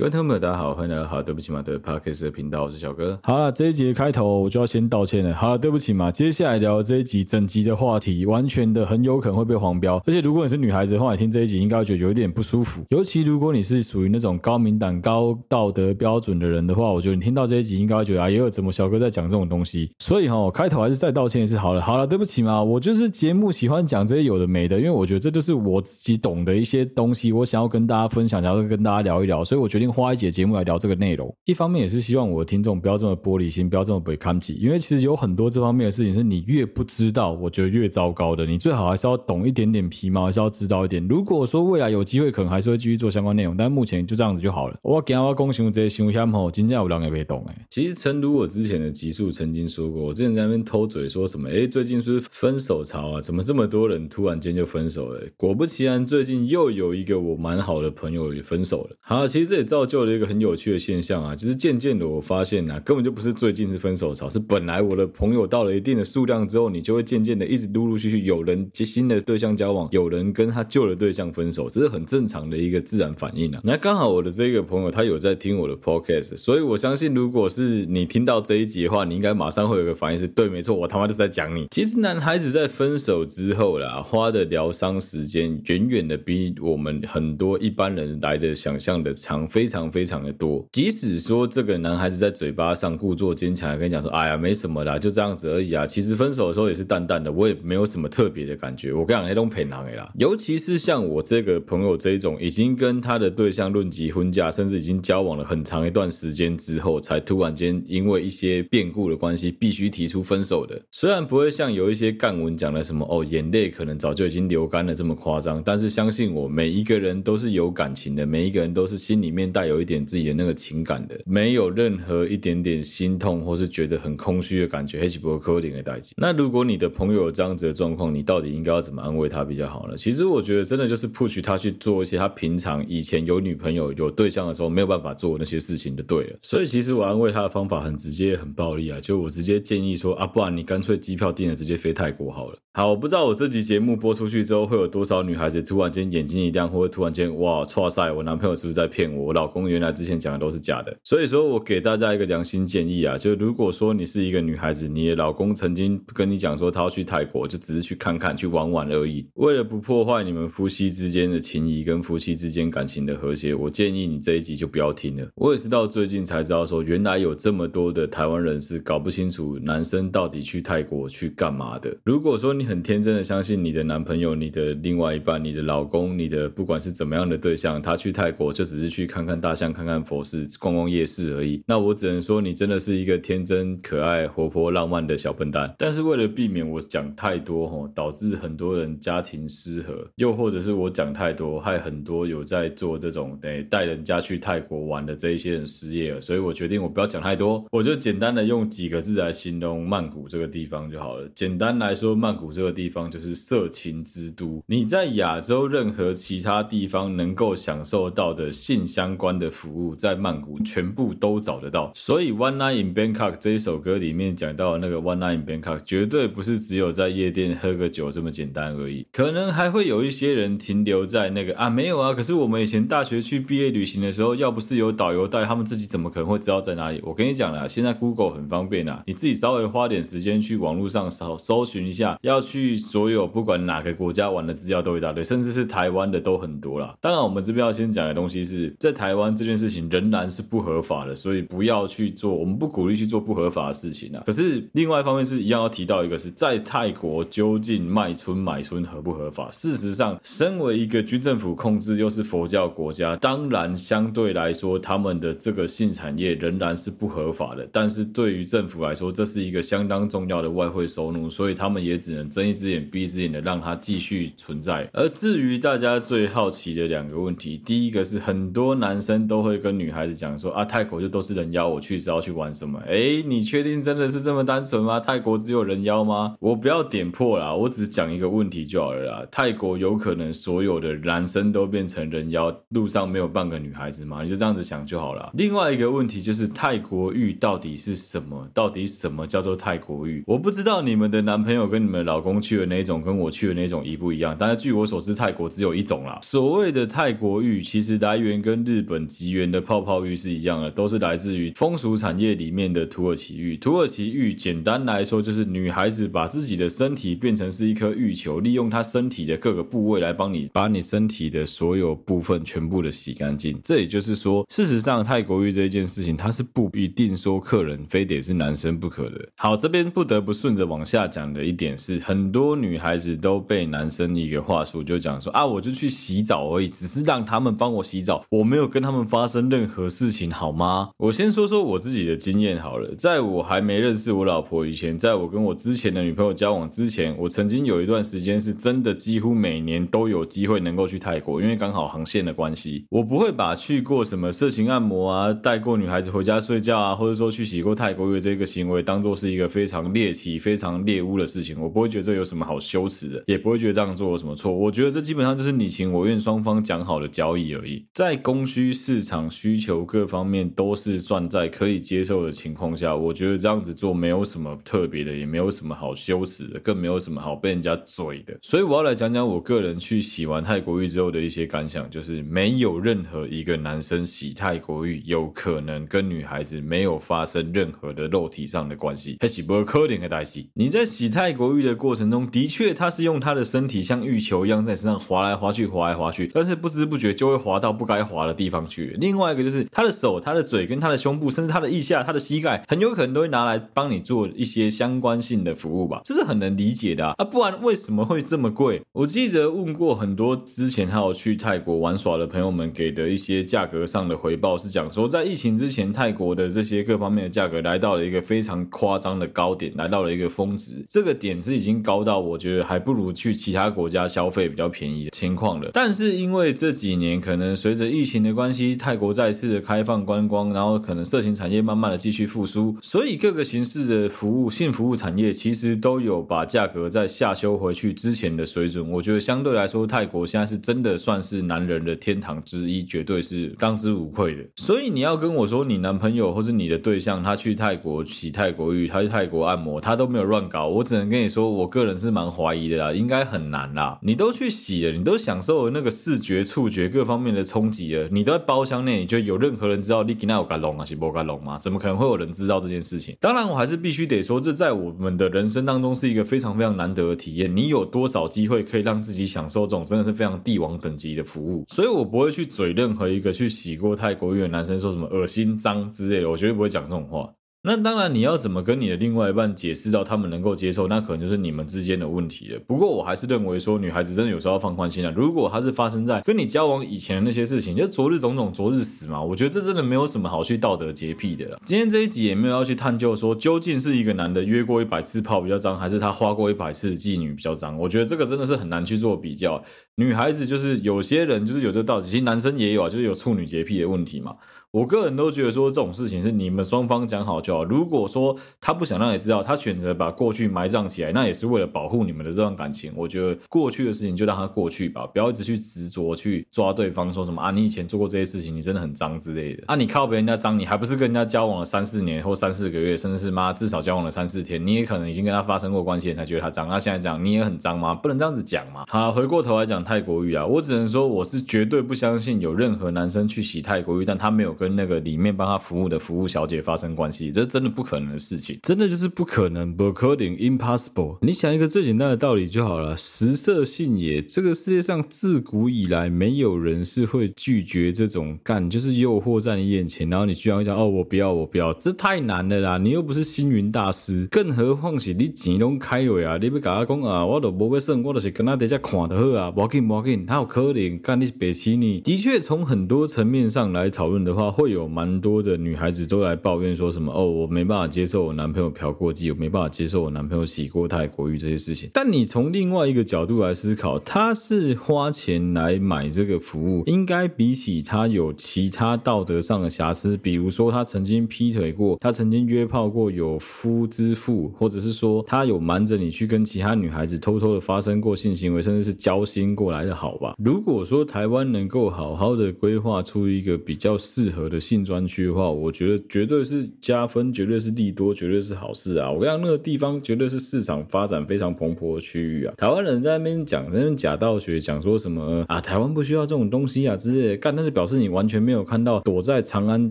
[0.00, 3.20] 各位听众朋友，大家好，欢迎来到好，对不起嘛的 Podcast 的频道，我是小哥。
[3.22, 5.34] 好了，这一集的开头我就要先道歉了。
[5.34, 10.02] 好了，对不起嘛，接下来聊这一集整集的话题，完全的很有可能会被黄标。
[10.06, 12.82] 而且如果你是女孩子的话，你听这一集应该会觉得有一点不舒服。
[12.88, 19.92] 尤其如果你是属于那种高敏感、高道德标准的人的话，我觉得你听到这一集应该会觉得啊，也有怎么小哥在讲这种东西。
[19.98, 21.82] 所以哈，开头还是再道歉一次好了。
[21.82, 30.80] 好了，对不起嘛，我就是节目喜欢讲这些有的没的，因为我觉得这就是我自己懂的一些东西，我想要跟大家分享，然后跟大家聊一聊，所以我决定花一节节目来聊。
[30.80, 38.46] 这个内容，一方面也是希望我的听众不要这么玻璃心，不要这么不堪己，因为其实有很多这方面的事情是你越不知道，我觉得越糟糕的。
[38.46, 41.06] 你最好还是要懂一点点皮毛，还是要知道一点。
[41.06, 44.76] 如果说未来有机会，可能还是会继续做相关内容，但目前就这样子就好了。
[44.82, 47.66] 我给我讲这些新闻后，今天有人也没懂哎。
[47.68, 53.20] 其实，诚如我之前的集数曾经说过，我之前在那边偷嘴说什么，哎，最近是分手潮啊？
[53.20, 55.20] 怎么这么多人突然间就分手了？
[55.36, 58.96] 果不其然，最近又有一个我蛮好的朋友也分手了。
[59.00, 73.60] 好，其实这也造造就了一个很有趣的现象啊，就是渐渐的我发现啊，根本就不是最近是分手潮，是本来我的朋友到了一定的数量之后，你就会渐渐的一直陆陆续续有人接新的对象交往，有人跟他旧的对象分手，这是很正常的一个自然反应啊。
[73.64, 81.66] 那刚好我的这个朋友他有在听我的 podcast，所以我相信如果是你听到这一集的话，你应该马上会有个反应是对，没错，我他妈就是在讲你。
[81.70, 91.46] 其实男孩子在分手之后啦，花的疗伤时间远远的比我们很多一般人来的想象的长，非常非常的多，即使说。
[91.50, 98.92] 这个男孩子在嘴巴上故作坚强，跟你讲说：“哎呀，没什么啦，就这样子而已啊。”其实分手的时候也是淡淡的，我也没有什么特别的感觉。
[98.92, 100.12] 我跟你讲，那种骗人的啦。
[100.16, 110.80] 尤其是像我这个朋友这一种，已经跟他的对象论及婚嫁，甚至已经交往了很长一段时间之后，才突然间因为一些变故的关系，必须提出分手的。
[110.92, 121.20] 虽然不会像有一些干文讲的什么哦，眼泪可能早就已经流干了这么夸张，但是相信我，每一个人都是有感情的，每一个人都是心里面带带有一点自己的那个情感的。
[121.26, 126.14] 没有任何一点点心痛或是觉得很空虚的感觉，黑起波扣零的代际。
[126.16, 129.98] 那如果你的朋友有这样子的状况，你到底应该要怎么安慰他比较好呢？
[129.98, 136.38] 其实我觉得真的就是 push 他去做一些他平常以前有女朋友有对象的时候没有办法做那些事情就对了。
[136.40, 142.58] 所以其实我安慰他的方法很直接很暴力啊，就我直接建议说啊，不然你干脆机票订了直接飞泰国好了。
[142.72, 149.26] 好，我不知道我这集节目播出去之后会有多少女孩子突然间眼睛一亮，或者突然间哇，哇塞，我男朋友是不是在骗我？
[149.26, 150.94] 我老公原来之前讲的都是假的。
[151.02, 151.60] 所以说我。
[151.70, 165.28] 给大家一个良心建议啊，就如果说你是一个女孩子，你的老公曾经跟你讲说他要去泰国，就只是去看看、去玩玩而已，为了不破坏你们夫妻之间的情谊跟夫妻之间感情的和谐，我建议你这一集就不要听了。
[165.36, 171.96] 我也是到最近才知道说，原来有这么多的台湾人是搞不清楚男生到底去泰国去干嘛的。
[172.02, 181.62] 如果说你很天真的相信你的男朋友、你的另外一半、你的老公、你的不管是怎么样的对象，他去泰国就只是去看看大象、看看佛寺、逛逛夜市而已。
[181.66, 185.74] 那我只能说，你真的是一个天真、可爱、活泼、浪漫的小笨蛋。
[185.78, 196.20] 但是为了避免我讲太多吼，导致很多人家庭失和，又或者是我讲太多，害很多有在做这种得带人家去泰国玩的这一些人失业了。
[196.20, 201.28] 所以我决定我不要讲太多，我就简单的用几个字来形容曼谷这个地方就好了。
[201.34, 204.62] 简单来说，曼谷这个地方就是色情之都。
[204.66, 211.92] 你在亚洲任何其他地方能够享受到的性相关的服务，在曼谷全部都找得到。
[211.94, 219.06] 所以《One Night in Bangkok》这一首歌里面讲到那个《One Night in Bangkok》，绝对不是只有在夜店喝个酒这么简单而已。
[219.12, 222.14] 可能还会有一些人停留在那个啊，没有啊。
[222.14, 227.00] 可是我们以前大学去毕业旅行的时候，要不是有导游带，他们自己怎么可能会知道在哪里？
[227.04, 236.94] 我跟你讲啦，现在 Google 很方便啊，你自己稍微花点时间去网络上搜搜寻一下，要去所有不管哪个国家玩的资料都一大堆，甚至是台湾的都很多啦。
[237.00, 241.60] 当然，我们这边要先讲的东西是在台台湾这件事情仍然是不合法的，所以不。
[241.70, 244.22] 要去做，我们不鼓励去做不合法的事情啊。
[244.24, 249.50] 可是另外一方面是一样要提到一个，是在泰国究竟卖春买春合不合法？
[249.52, 257.68] 事实上，身为一个军政府控制又是佛教国家，当然相对来说，他们的这个性产业仍然是不合法的。
[257.70, 264.88] 但是对于政府来说，这是一个相当重要的外汇收入，所以他们也只能睁一只眼闭一只眼的让它继续存在。
[264.92, 271.68] 而至于大家最好奇的两个问题，第一个是很多男生都会跟女孩子讲说啊，泰国就都是人妖。
[271.68, 272.80] 我去是要去玩什么？
[272.86, 274.98] 哎，你确定真的是这么单纯吗？
[274.98, 276.34] 泰国只有人妖吗？
[276.40, 279.26] 我不要点破啦，我只是讲一个问题就好了啦。
[279.30, 284.22] 泰国有可能所有的男生都变成人妖，路上没有半个女孩子吗？
[284.24, 285.30] 你就这样子想就好了。
[285.34, 288.48] 另外一个问题就是泰国浴到底是什么？
[288.52, 290.24] 到底什么叫做泰国浴？
[290.26, 296.18] 我不知道你们的男朋友跟你们老公去的那种跟我去的那种一不一样，但是据我所知，泰国只有一种啦。
[296.22, 303.56] 所谓的泰国浴其实来源跟日日本吉原的泡泡浴是一样的，都是来自于风俗产业里面的土耳其浴。
[303.56, 313.58] 土耳其浴简单来说就是女孩子把自己的身体变成是一颗浴球，利用她身体的各个部位来帮你把你身体的所有部分全部的洗干净。
[313.62, 319.28] 这也就是说，事实上泰国浴这一件事情，它是不一定说客人非得是男生不可的。
[319.36, 330.90] 好，这边不得不顺着往下讲的一点是，很多女孩子都被男生一个话术就讲说啊，我就去洗澡而已，只是让他们帮我洗澡，我没有跟他们发生任何事情，好吗？
[330.98, 354.52] 我先说说我自己的经验好了，在我还没认识我老婆以前，在我跟我之前的女朋友交往之前，我曾经有一段时间是真的几乎每年都有机会能够去泰国，因为刚好航线的关系，我不会把去过什么色情按摩啊，带过女孩子回家睡觉啊，或者说去洗过泰国浴这个行为当做是一个非常猎奇、非常猎巫的事情，我不会觉得这有什么好羞耻的，也不会觉得这样做有什么错。
[354.52, 357.84] 我觉得这基本上就是你情我愿，双方讲好的交易而已。
[357.94, 368.36] 在供需市场需求各方面都是算在可以接受的情况下，我觉得这样子做没有什么特别的，也没有什么好羞耻的，更没有什么好被人家嘴的。
[368.42, 379.16] 所以我要来讲讲我个人去洗完泰国浴之后的一些感想，就是没有任何一个男生洗泰国浴有可能跟女孩子没有发生任何的肉体上的关系。
[379.20, 380.46] 还是不可能的代志。
[380.54, 388.96] 你在洗泰国浴的过程中，的确他是用他的身体像浴球一样在身上滑来滑去，滑来滑去，但是不知不觉就会滑到不该滑的地方去。
[389.00, 397.14] 另外一个就是他的手、他的嘴跟他的胸部，甚至他的腋下、他的膝盖，很有可能都会拿来帮你做一些相关性的服务吧，这是很能理解的啊。
[397.18, 398.82] 啊，不然为什么会这么贵？
[398.92, 410.84] 我记得问过很多之前还有去泰国玩耍的朋友们给的一些价格上的回报，是讲说在疫情之前，泰国的这些各方面的价格来到了一个非常夸张的高点，来到了一个峰值。
[410.88, 415.70] 这个点是已经高到我觉得还不如去其他国家消费比较便宜的情况了。
[415.72, 428.90] 但是因为这几年可能随着疫情的关系，泰国再次的开放观光，然后可能色情产业慢慢的继续复苏，所以各个形式的服务性服务产业其实都有把价格再下修回去之前的水准。
[428.90, 434.42] 我觉得相对来说，泰国现在是真的算是男人的天堂之一，绝对是当之无愧的。
[434.56, 443.98] 所以你要跟我说你男朋友或是你的对象他去泰国洗泰国浴，他去泰国按摩，他都没有乱搞，我只能跟你说，我个人是蛮怀疑的啦，应该很难啦。
[444.02, 451.58] 你都去洗了，你都享受了那个视觉、触觉各方面的冲击了，你都包厢内，你觉得有任何人知道你给那有干龙啊，是不干龙吗？
[451.58, 453.16] 怎么可能会有人知道这件事情？
[453.20, 457.54] 当然，我还是必须得说，这在我们的人生当中是一个非常非常难得的体验。
[457.54, 461.64] 你有多少机会可以让自己享受这种真的是非常帝王等级的服务？
[461.68, 467.28] 所以我不会去嘴任何一个去洗过泰国浴的男生说什么恶心脏之类的，我绝对不会讲这种话。
[467.62, 472.58] 那当然，你要怎么跟你的另外一半解释到他们能够接受，那可能就是你们之间的问题了。
[472.66, 475.12] 不过我还是认为说，女孩子真的有时候要放宽心啊。
[475.14, 479.22] 如果她是发生在跟你交往以前的那些事情，就昨日种种，昨日死嘛。
[479.22, 481.60] 我觉得这真的没有什么好去道德洁癖的了。
[481.66, 487.76] 今天这一集也没有要去探究说，究竟是一个男的约过一百次炮比较脏，还是他花过一百次妓女比较脏。
[487.76, 489.62] 我觉得这个真的是很难去做比较。
[489.96, 494.34] 女孩子就是有些人就是有这道理，其实男生也有啊，就是有处女洁癖的问题嘛。
[494.72, 497.64] 我个人都觉得说，这种事情是你们双方讲好就好。
[497.64, 502.92] 如果说他不想让你知道，他选择把过去埋葬起来，那也是为了保护你们的这段感情。
[502.94, 509.64] 我觉得过去的事情就让它过去吧，不要一直去执着去抓对方，说什么啊，你以前做过这些事情，你真的很脏之类的。
[509.66, 516.68] 啊，你靠别人家脏，你还不是跟人家交往了三四年或三四个月，甚至是妈至少交往了三四天，你也可能已经跟他发生过关系，才觉得他脏。
[516.68, 517.92] 那现在讲你也很脏吗？
[517.92, 518.84] 不能这样子讲嘛。
[518.86, 525.30] 好，回过头来讲泰国浴啊，我只能说我是绝对不相信有任何男生去洗泰国浴，但他没有跟那个里面。
[525.40, 531.16] 帮他服务的服务小姐发生关系，这真的不可能的事情，真的就是不可能不可能 impossible。
[531.22, 534.20] 你想一个最简单的道理就好了，食色性也。
[534.20, 542.76] 这个世界上自古以来，没有人是会拒绝这种干，就是诱惑在你眼前，然后你居然会讲哦，我不要，我不要，这太难了啦！
[542.76, 552.00] 你又不是星云大师，更何况是你钱都开了啊，你要跟他讲啊，我都不会算，我都是跟他在家看的好啊，不要紧不要紧，他有可能干你是白痴呢。
[552.00, 555.40] 的确，从很多层面上来讨论的话，会有蛮多。
[555.40, 561.88] 的女孩子都来抱怨说什么哦，我没办法接受我男朋友嫖过妓，我没办法接受我男朋友洗过泰国浴这些事情。
[561.94, 580.34] 但你从另外一个角度来思考，他是花钱来买这个服务，应该比起他有其他道德上的瑕疵，比如说他曾经劈腿过，他曾经约炮过有夫之妇，或者是说他有瞒着你去跟其他女孩子偷偷的发生过性行为，甚至是交心过来的好吧？
[580.38, 585.26] 如果说台湾能够好好的规划出一个比较适合有的性专区。
[585.26, 589.10] 的话，我觉得绝对是加分绝对是利多，绝对是好事啊！
[589.10, 592.54] 我跟你讲，那个地方绝对是市场发展非常蓬勃的区域啊。
[592.56, 595.60] 台湾人在那边讲，在那边假道学，讲说什么啊？
[595.60, 599.90] 台湾不需要这种东西啊之类的，干那是表示你完全没有看到躲在长安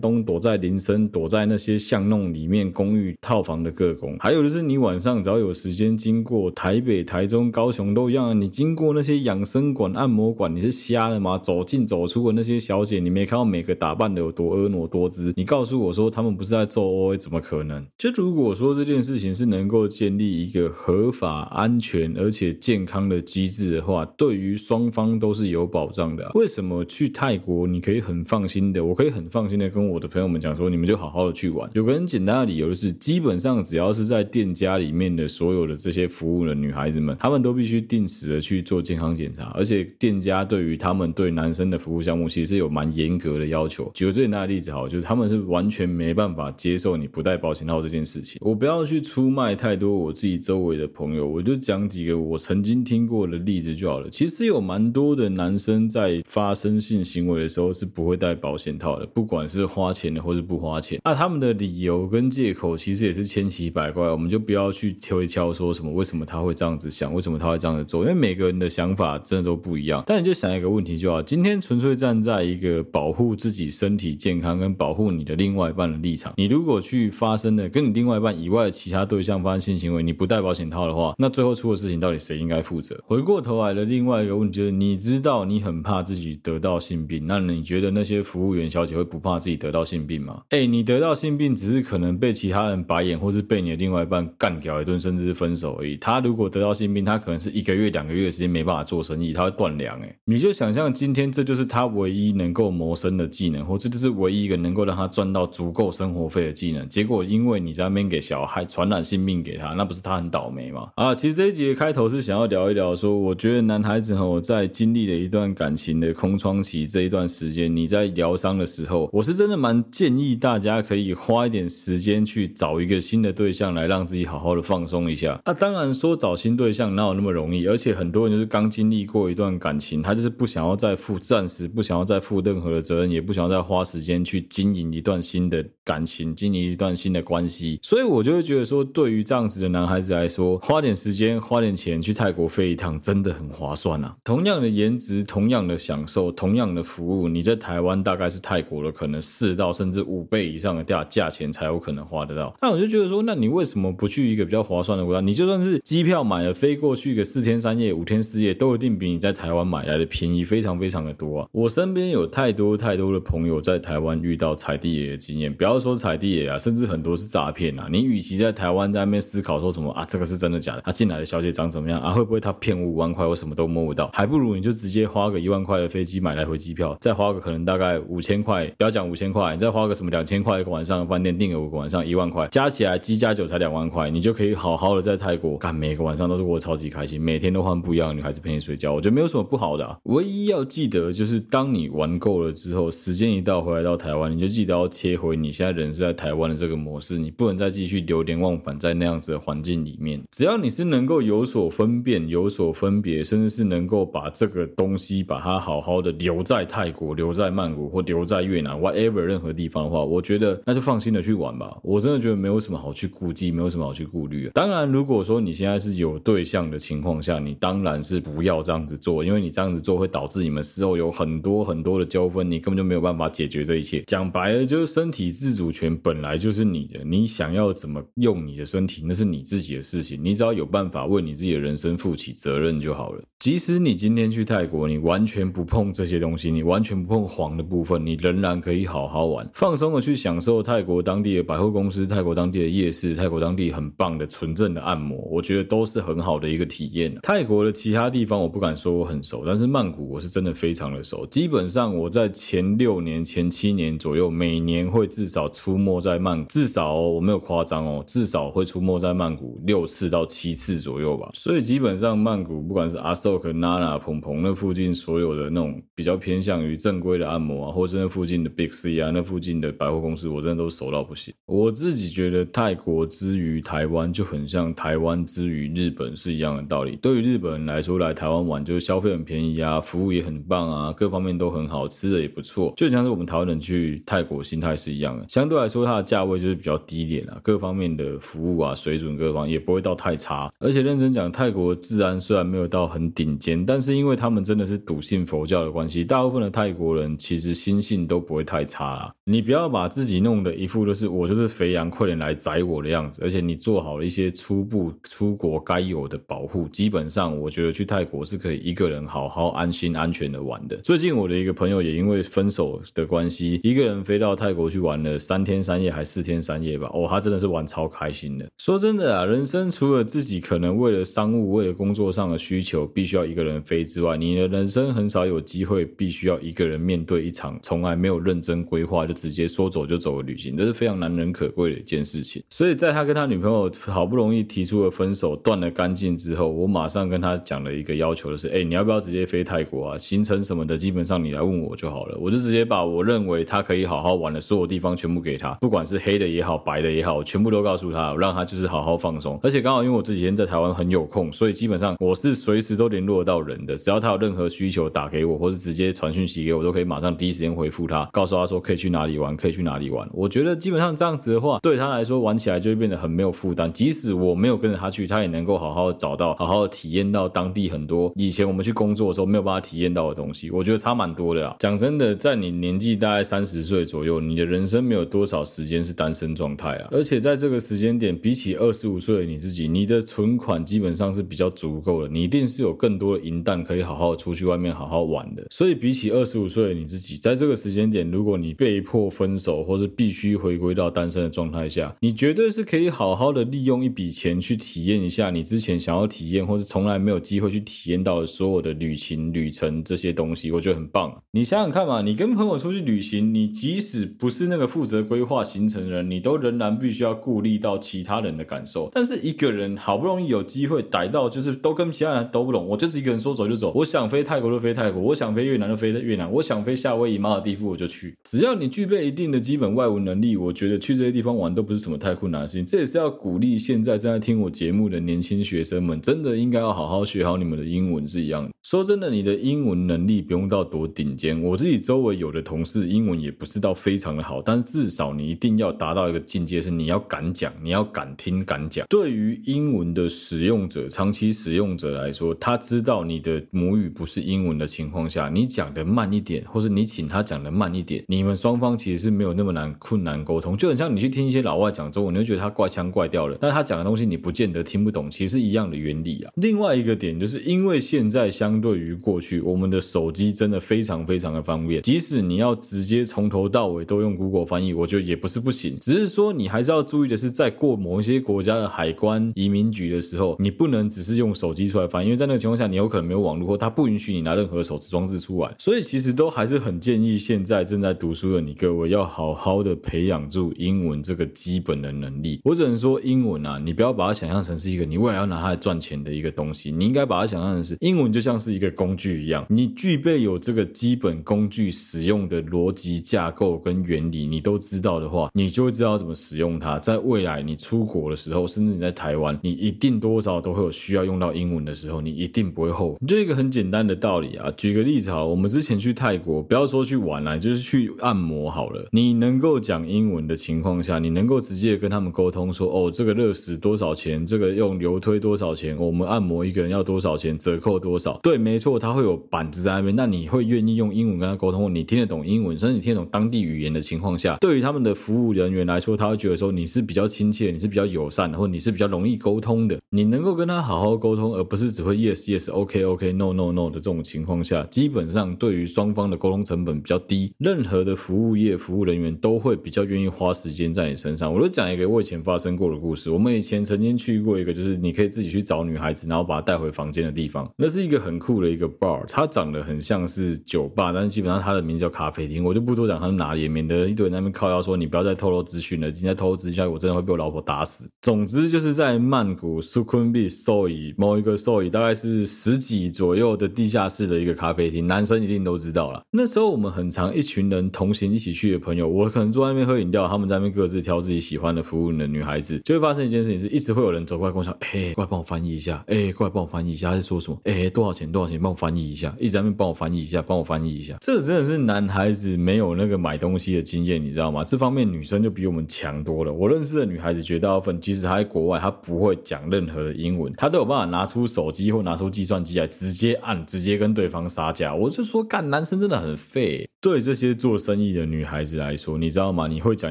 [0.00, 4.16] 东、躲在林森、躲在那些巷弄里面公寓套房的个工。
[4.18, 11.38] 还有就是你晚上只要有时间经过台北、台中、高雄都一样啊，你经过那些养生馆、按摩馆，你是瞎了吗？
[11.38, 15.32] 走进走出的那些小姐，你没看到每个打扮的有多婀娜多姿？
[15.36, 17.84] 你告诉我说他们不是在做 OA，怎么可能？
[17.98, 26.30] 就如果说这件事情是能够建立一个合法、安全而且健康的机制的话，对于双方都是有保障的。
[26.34, 28.84] 为什么去泰国你可以很放心的？
[28.84, 31.68] 我可以很放心的跟我的朋友们讲说，你们就好好的去玩。
[31.74, 43.90] 有个很简单的理由就是，基本上只要是在店家里面的所有的这些服务的女孩子们，她们都必须定时的去做健康检查，而且店家对于他们对男生的服务项目其实有蛮严格的要求。
[43.94, 48.38] 举个最那例子好，就是他们是完全没办法接受你不戴保险套这件事情。
[48.40, 54.08] 我不要去出卖太多我自己周围的朋友，我就讲几个我曾经听过的例子就好了。
[54.08, 61.00] 其实有蛮多的男生在发生性行为的时候是不会戴保险套的，不管是花钱的或是不花钱。
[61.04, 70.02] 那他们的理由跟借口其实也是千奇百怪，我们就不要去推敲说什么为什么他会这样子想，为什么他会这样子做，因为每个人的想法真的都不一样。
[70.06, 82.98] 但你就想一个问题就好，今天纯粹站在一个保护自己身体健康跟保护你的另外一半的立场，你如果去发生的跟你另外一半以外的其他对象发生性行为，你不戴保险套的话，那最后出的事情到底谁应该负责？
[83.06, 90.42] 回过头来的另外一个问题就是，你知道你很怕自己得到性病，那你觉得那些服务员小姐会不怕自己得到性病吗？
[90.50, 95.96] 哎，你得到性病只是可能被其他人白眼，或是被你的另外一半干掉一顿，甚至是分手而已。
[95.96, 100.00] 他如果得到性病，他可能是一个月、两个月的时间没办法做生意，他会断粮。
[100.00, 106.88] 哎，你就想象今天这就是他唯一能够谋生的技能，或这是唯一一个能够让他赚到足够生活费的技能。
[106.88, 110.88] 结果因为你在那边给小孩传染性病给他，那不是他很倒霉吗？
[110.94, 125.40] 啊，其实这一集的开头是想要聊一聊，说我觉得男孩子吼在经历了一段感情的空窗期这一段时间，你在疗伤的时候，我是真的蛮建议大家可以花一点时间去找一个新的对象来让自己好好的放松一下。
[125.44, 144.14] 那、啊、当然说找新对象哪有那么容易，而且很多人就是刚经历过一段感情，他就是不想要再负，暂时不想要再负任何的责任，也不想要再花时间去经营一段新的感情，经营一段新的关系，所以我就会觉得说，对于这样子的男孩子来说，花点时间、花点钱去泰国飞一趟，真的很划算啊！
[144.22, 152.54] 同样的颜值、同样的享受、同样的服务，你在台湾大概是泰国的可能四到甚至五倍以上的价价钱才有可能花得到。
[152.62, 155.20] 那我就觉得说，那你为什么不去一个比较划算的国家？
[155.20, 161.48] 你就算是机票买了飞过去个四天三夜、五天四夜，都一定比你在台湾买来的便宜，非常非常的多啊！
[161.50, 167.88] 我身边有太多太多的朋友在台湾遇到踩地雷的经验，不要说踩地雷啊，甚至很多是诈骗啊！
[167.90, 170.82] 你与其在台湾在那边思考说什么啊，这个是真的假的？
[170.84, 172.10] 啊、进来的小姐长怎么样啊？
[172.10, 174.10] 会不会他骗我五万块，我什么都摸不到？
[174.12, 200.22] 还不如你就直接花个一万块的飞机买来回机票，再花个可能大概五千块，不要讲五千块，你再花个什么两千块一个晚上饭店订个五个晚上一万块，加起来机加酒才两万块，你就可以好好的在泰国干，每个晚上都是过得超级开心，每天都换不一样的女孩子陪你睡觉，我觉得没有什么不好的、唯一要记得就是，当你玩够了之后，时间一到回来到台湾，你就记得要切回你现在人是在台湾的这个模式，你不能再继续流连忘返在那样子的环境里面。
[200.30, 211.76] 只要你是能够有所分辨、有所分别，甚至是能够把这个东西把它好好的留在泰国、留在曼谷或留在越南，whatever 任何地方的话，我觉得那就放心的去玩吧。
[211.82, 214.50] 我真的觉得没有什么好去顾忌，没有什么好去顾虑。
[214.54, 224.02] 当然，如果说你现在是有对象的情况下，你当然是不要这样子做，因为你这样子做会导致你们事后有很多很多的纠纷，你根本就没有办法解决这一切。
[224.06, 230.16] 讲白了，就是身体自自主权本来就是你的，你想要怎么用你的身体，那是你自己的事情。
[230.22, 233.20] 你只要有办法为你自己的人生负起责任就好了。
[233.40, 247.12] 即使你今天去泰国，你完全不碰这些东西，你完全不碰黄的部分，你仍然可以好好玩，放松的去享受泰国当地的百货公司、泰国当地的夜市、泰国当地很棒的纯正的按摩，我觉得都是很好的一个体验。
[247.22, 251.26] 泰国的其他地方我不敢说我很熟，但是曼谷我是真的非常的熟。
[251.26, 261.30] 基本上我在前六年、前七年左右，每年会至少出没在曼谷，至少哦，我没有夸张哦，至少会出没在曼谷六次到七次左右吧。
[261.34, 271.32] 所以基本上曼谷不管是阿寿和娜娜、鹏鹏那附近所有的那种比较偏向于正规的按摩啊，或者那附近的 Big C 啊，那附近的百货公司，我真的都熟到不行。
[271.46, 276.96] 我自己觉得泰国之于台湾就很像台湾之于日本是一样的道理。
[276.96, 285.24] 对于日本人来说，来台湾玩就是消费很便宜啊，服务也很棒啊，各方面都很好，吃的也不错，就像是我们台湾人去泰国心态是一样的。
[285.30, 290.52] 相对来说它的价位就是比较低廉啊，各方面的服务啊水准各方也不会到太差。
[290.58, 299.14] 而且认真讲，泰国治安虽然没有到很顶尖，但是因为他们真的是笃信佛教的关系，大部分的泰国人其实心性都不会太差啦。
[299.24, 303.22] 你不要把自己弄得一副就是我就是肥羊，快点来宰我的样子。
[303.22, 310.76] 而且你做好了一些初步出国该有的保护，基本上我觉得去泰国是可以一个人好好安心安全的玩的。
[310.78, 316.90] 最近我的一个朋友也因为分手的关系，一个人飞到泰国去玩了三天三夜，还四天三夜吧。
[316.92, 318.46] 哦，他真的是玩超开心的。
[318.58, 332.42] 说真的啊，人生除了自己可能为了商务、为了工作上的需求必须要一个人飞之外，你的人生很少有机会必须要一个人面对一场从来没有认真规划就直接说走就走的旅行，这是非常难能可贵的一件事情。
[332.48, 339.98] 所以在他跟他女朋友好不容易提出了分手、断了干净之后，我马上跟他讲了一个要求，就是：哎，你要不要直接飞泰国啊？
[339.98, 342.16] 行程什么的，基本上你来问我就好了。
[342.18, 349.36] 我就直接把我认为他可以好好玩的所有地方全全部给他，不管是黑的也好，白的也好，我全部都告诉他，让他就是好好放松。
[349.42, 360.08] 而且刚好因为我这几天在台湾很有空，所以基本上我是随时都联络得到人的，只要他有任何需求打给我，或者直接传讯息给我，都可以马上第一时间回复他，告诉他说可以去哪里玩，可以去哪里玩。
[360.12, 363.72] 我觉得基本上这样子的话，对他来说玩起来就会变得很没有负担。
[363.72, 370.48] 即使我没有跟着他去，他也能够好好找到，好好体验到当地很多以前我们去工作的时候没有办法体验到的东西。
[370.52, 371.56] 我觉得差蛮多的啦。
[371.58, 376.88] 讲真的，在你年纪大概三十岁左右，你的人生没有有多少时间是单身状态啊。
[376.92, 385.46] 而且在这个时间点，比起二十五岁的你自己，你的存款基本上是比较足够的，你一定是有更多的银弹可以好好出去外面好好玩的。
[385.50, 401.22] 所以比起二十五岁的你自己，在这个时间点，如果你被迫分手，或是必须回归到单身的状态下，你绝对是可以好好的利用一笔钱去体验一下你之前想要体验或是从来没有机会去体验到的所有的旅行旅程这些东西，我觉得很棒。
[401.32, 408.90] 你想想看嘛，你跟朋友出去旅行，你即使不是那个负责规划行程的人，你都仍然必须要顾虑到其他人的感受。
[408.92, 422.66] 但是一个人好不容易有机会逮到，就是都跟其他人都不懂，我就是一个人说走就走，我想飞泰国就飞泰国，我想飞越南就飞越南，我想飞夏威夷、马尔蒂夫我就去，只要你具备一定的基本外文能力，我觉得去这些地方玩都不是什么太困难的事情。
[422.66, 428.50] 这也是要鼓励现在正在听我节目的年轻学生们，真的应该要好好学好你们的英文是一样的。
[428.62, 438.86] 说真的，你的英文能力不用到多顶尖，我自己周围有的同事英文也不是到非常的好，但是至少你一定要达到一个境界，是你要敢讲，你要敢听敢讲。
[438.88, 456.32] 对于英文的使用者，长期使用者来说，他知道你的母语不是英文的情况下，你讲的慢一点，或是你请他讲的慢一点，你们双方其实是没有那么难困难沟通，就很像你去听一些老外讲中文，你会觉得他怪腔怪调的，但他讲的东西你不见得听不懂，其实一样的原理啊。
[456.36, 482.40] 另外一个点就是因为现在相对于过去，我们的手机真的非常非常的方便，即使你要直接从头到尾都用 Google 翻译，我觉得也不是不行，只是说你还是要注意的是，在过某一些国家的海关移民局的时候，你不能只是用手机出来翻，因为在那个情况下，你有可能没有网络，或他不允许你拿任何手持装置出来，所以其实都还是很建议现在正在读书的你各位要好好的培养住英文这个基本的能力。
[482.44, 496.76] 我只能说，英文啊，你不要把它想象成是一个你未来要拿它来赚钱的一个东西，你应该把它想象成是英文就像是一个工具一样，你具备有这个基本工具使用的逻辑架构跟原理，你都都知道的话，你就会知道怎么使用它。
[496.80, 502.98] 在未来你出国的时候，甚至你在台湾，你一定多少都会有需要用到英文的时候，你一定不会后悔。
[503.06, 508.88] 就一个很简单的道理啊，举个例子好了，我们之前去泰国，不要说去玩了，就是去按摩好了。
[508.90, 514.26] 你能够讲英文的情况下，你能够直接跟他们沟通说，哦，这个热石多少钱？
[514.26, 515.76] 这个用流推多少钱？
[515.78, 517.38] 我们按摩一个人要多少钱？
[517.38, 518.18] 折扣多少？
[518.22, 519.94] 对，没错，他会有板子在那边。
[519.94, 521.72] 那你会愿意用英文跟他沟通？
[521.72, 529.78] 你听得懂英文，甚至你听得懂当地语言的情况下，对于他们的服务人员来说，他会觉得说你是比较亲切，你是比较友善，或你是比较容易沟通的。
[529.90, 541.30] 你能够跟他好好沟通，而不是只会 yes yes OK OK no no no 的这种情况下，基本上对于双方的沟通成本比较低，任何的服务业服务人员都会比较愿意花时间在你身上。
[541.30, 543.10] 我就讲一个我以前发生过的故事。
[543.10, 547.46] 我们以前曾经去过一个，就是你可以自己去找女孩子，然后把她带回房间的地方。
[547.58, 552.42] 那是一个很酷的一个 bar，它长得很像是酒吧，但是基本上它的名字叫咖啡厅。
[552.42, 557.88] 我就不多讲它是哪里，免得一堆人那边 靠要说你不要再透露资讯了，你再透露资讯，我真的会被我老婆打死。
[558.02, 566.02] 总之就是在曼谷 Sukhumvit Soi 某一个 Soi，大概是十几左右的地下室的一个咖啡厅，男生一定都知道了。
[566.10, 577.38] 那时候我们很常一群人同行一起去的朋友，我可能坐在那边喝饮料，他们在那边各自挑自己喜欢的服务的女孩子，就会发生一件事情，是一直会有人走过来跟我说：“哎、过来帮我翻译一下，哎、过来帮我翻译一下，他在说什么？
[577.44, 578.10] 哎、多少钱？
[578.10, 578.40] 多少钱？
[578.40, 584.44] 帮我翻译一下，一直在那边帮我翻译一下，帮我翻译一下。”这个真的是男孩子没有那个买东西的经验，你知道知道吗？
[584.44, 586.30] 这方面女生就比我们强多了。
[586.30, 594.74] 我认识的女孩子绝大部分，即使她在国外，她不会讲任何的英文，她都有办法拿出手机或拿出计算机来直接按，直接跟对方杀价。
[594.74, 596.68] 我就说，干，男生真的很废。
[596.82, 599.46] 对这些做生意的女孩子来说，你知道吗？
[599.46, 599.90] 你会讲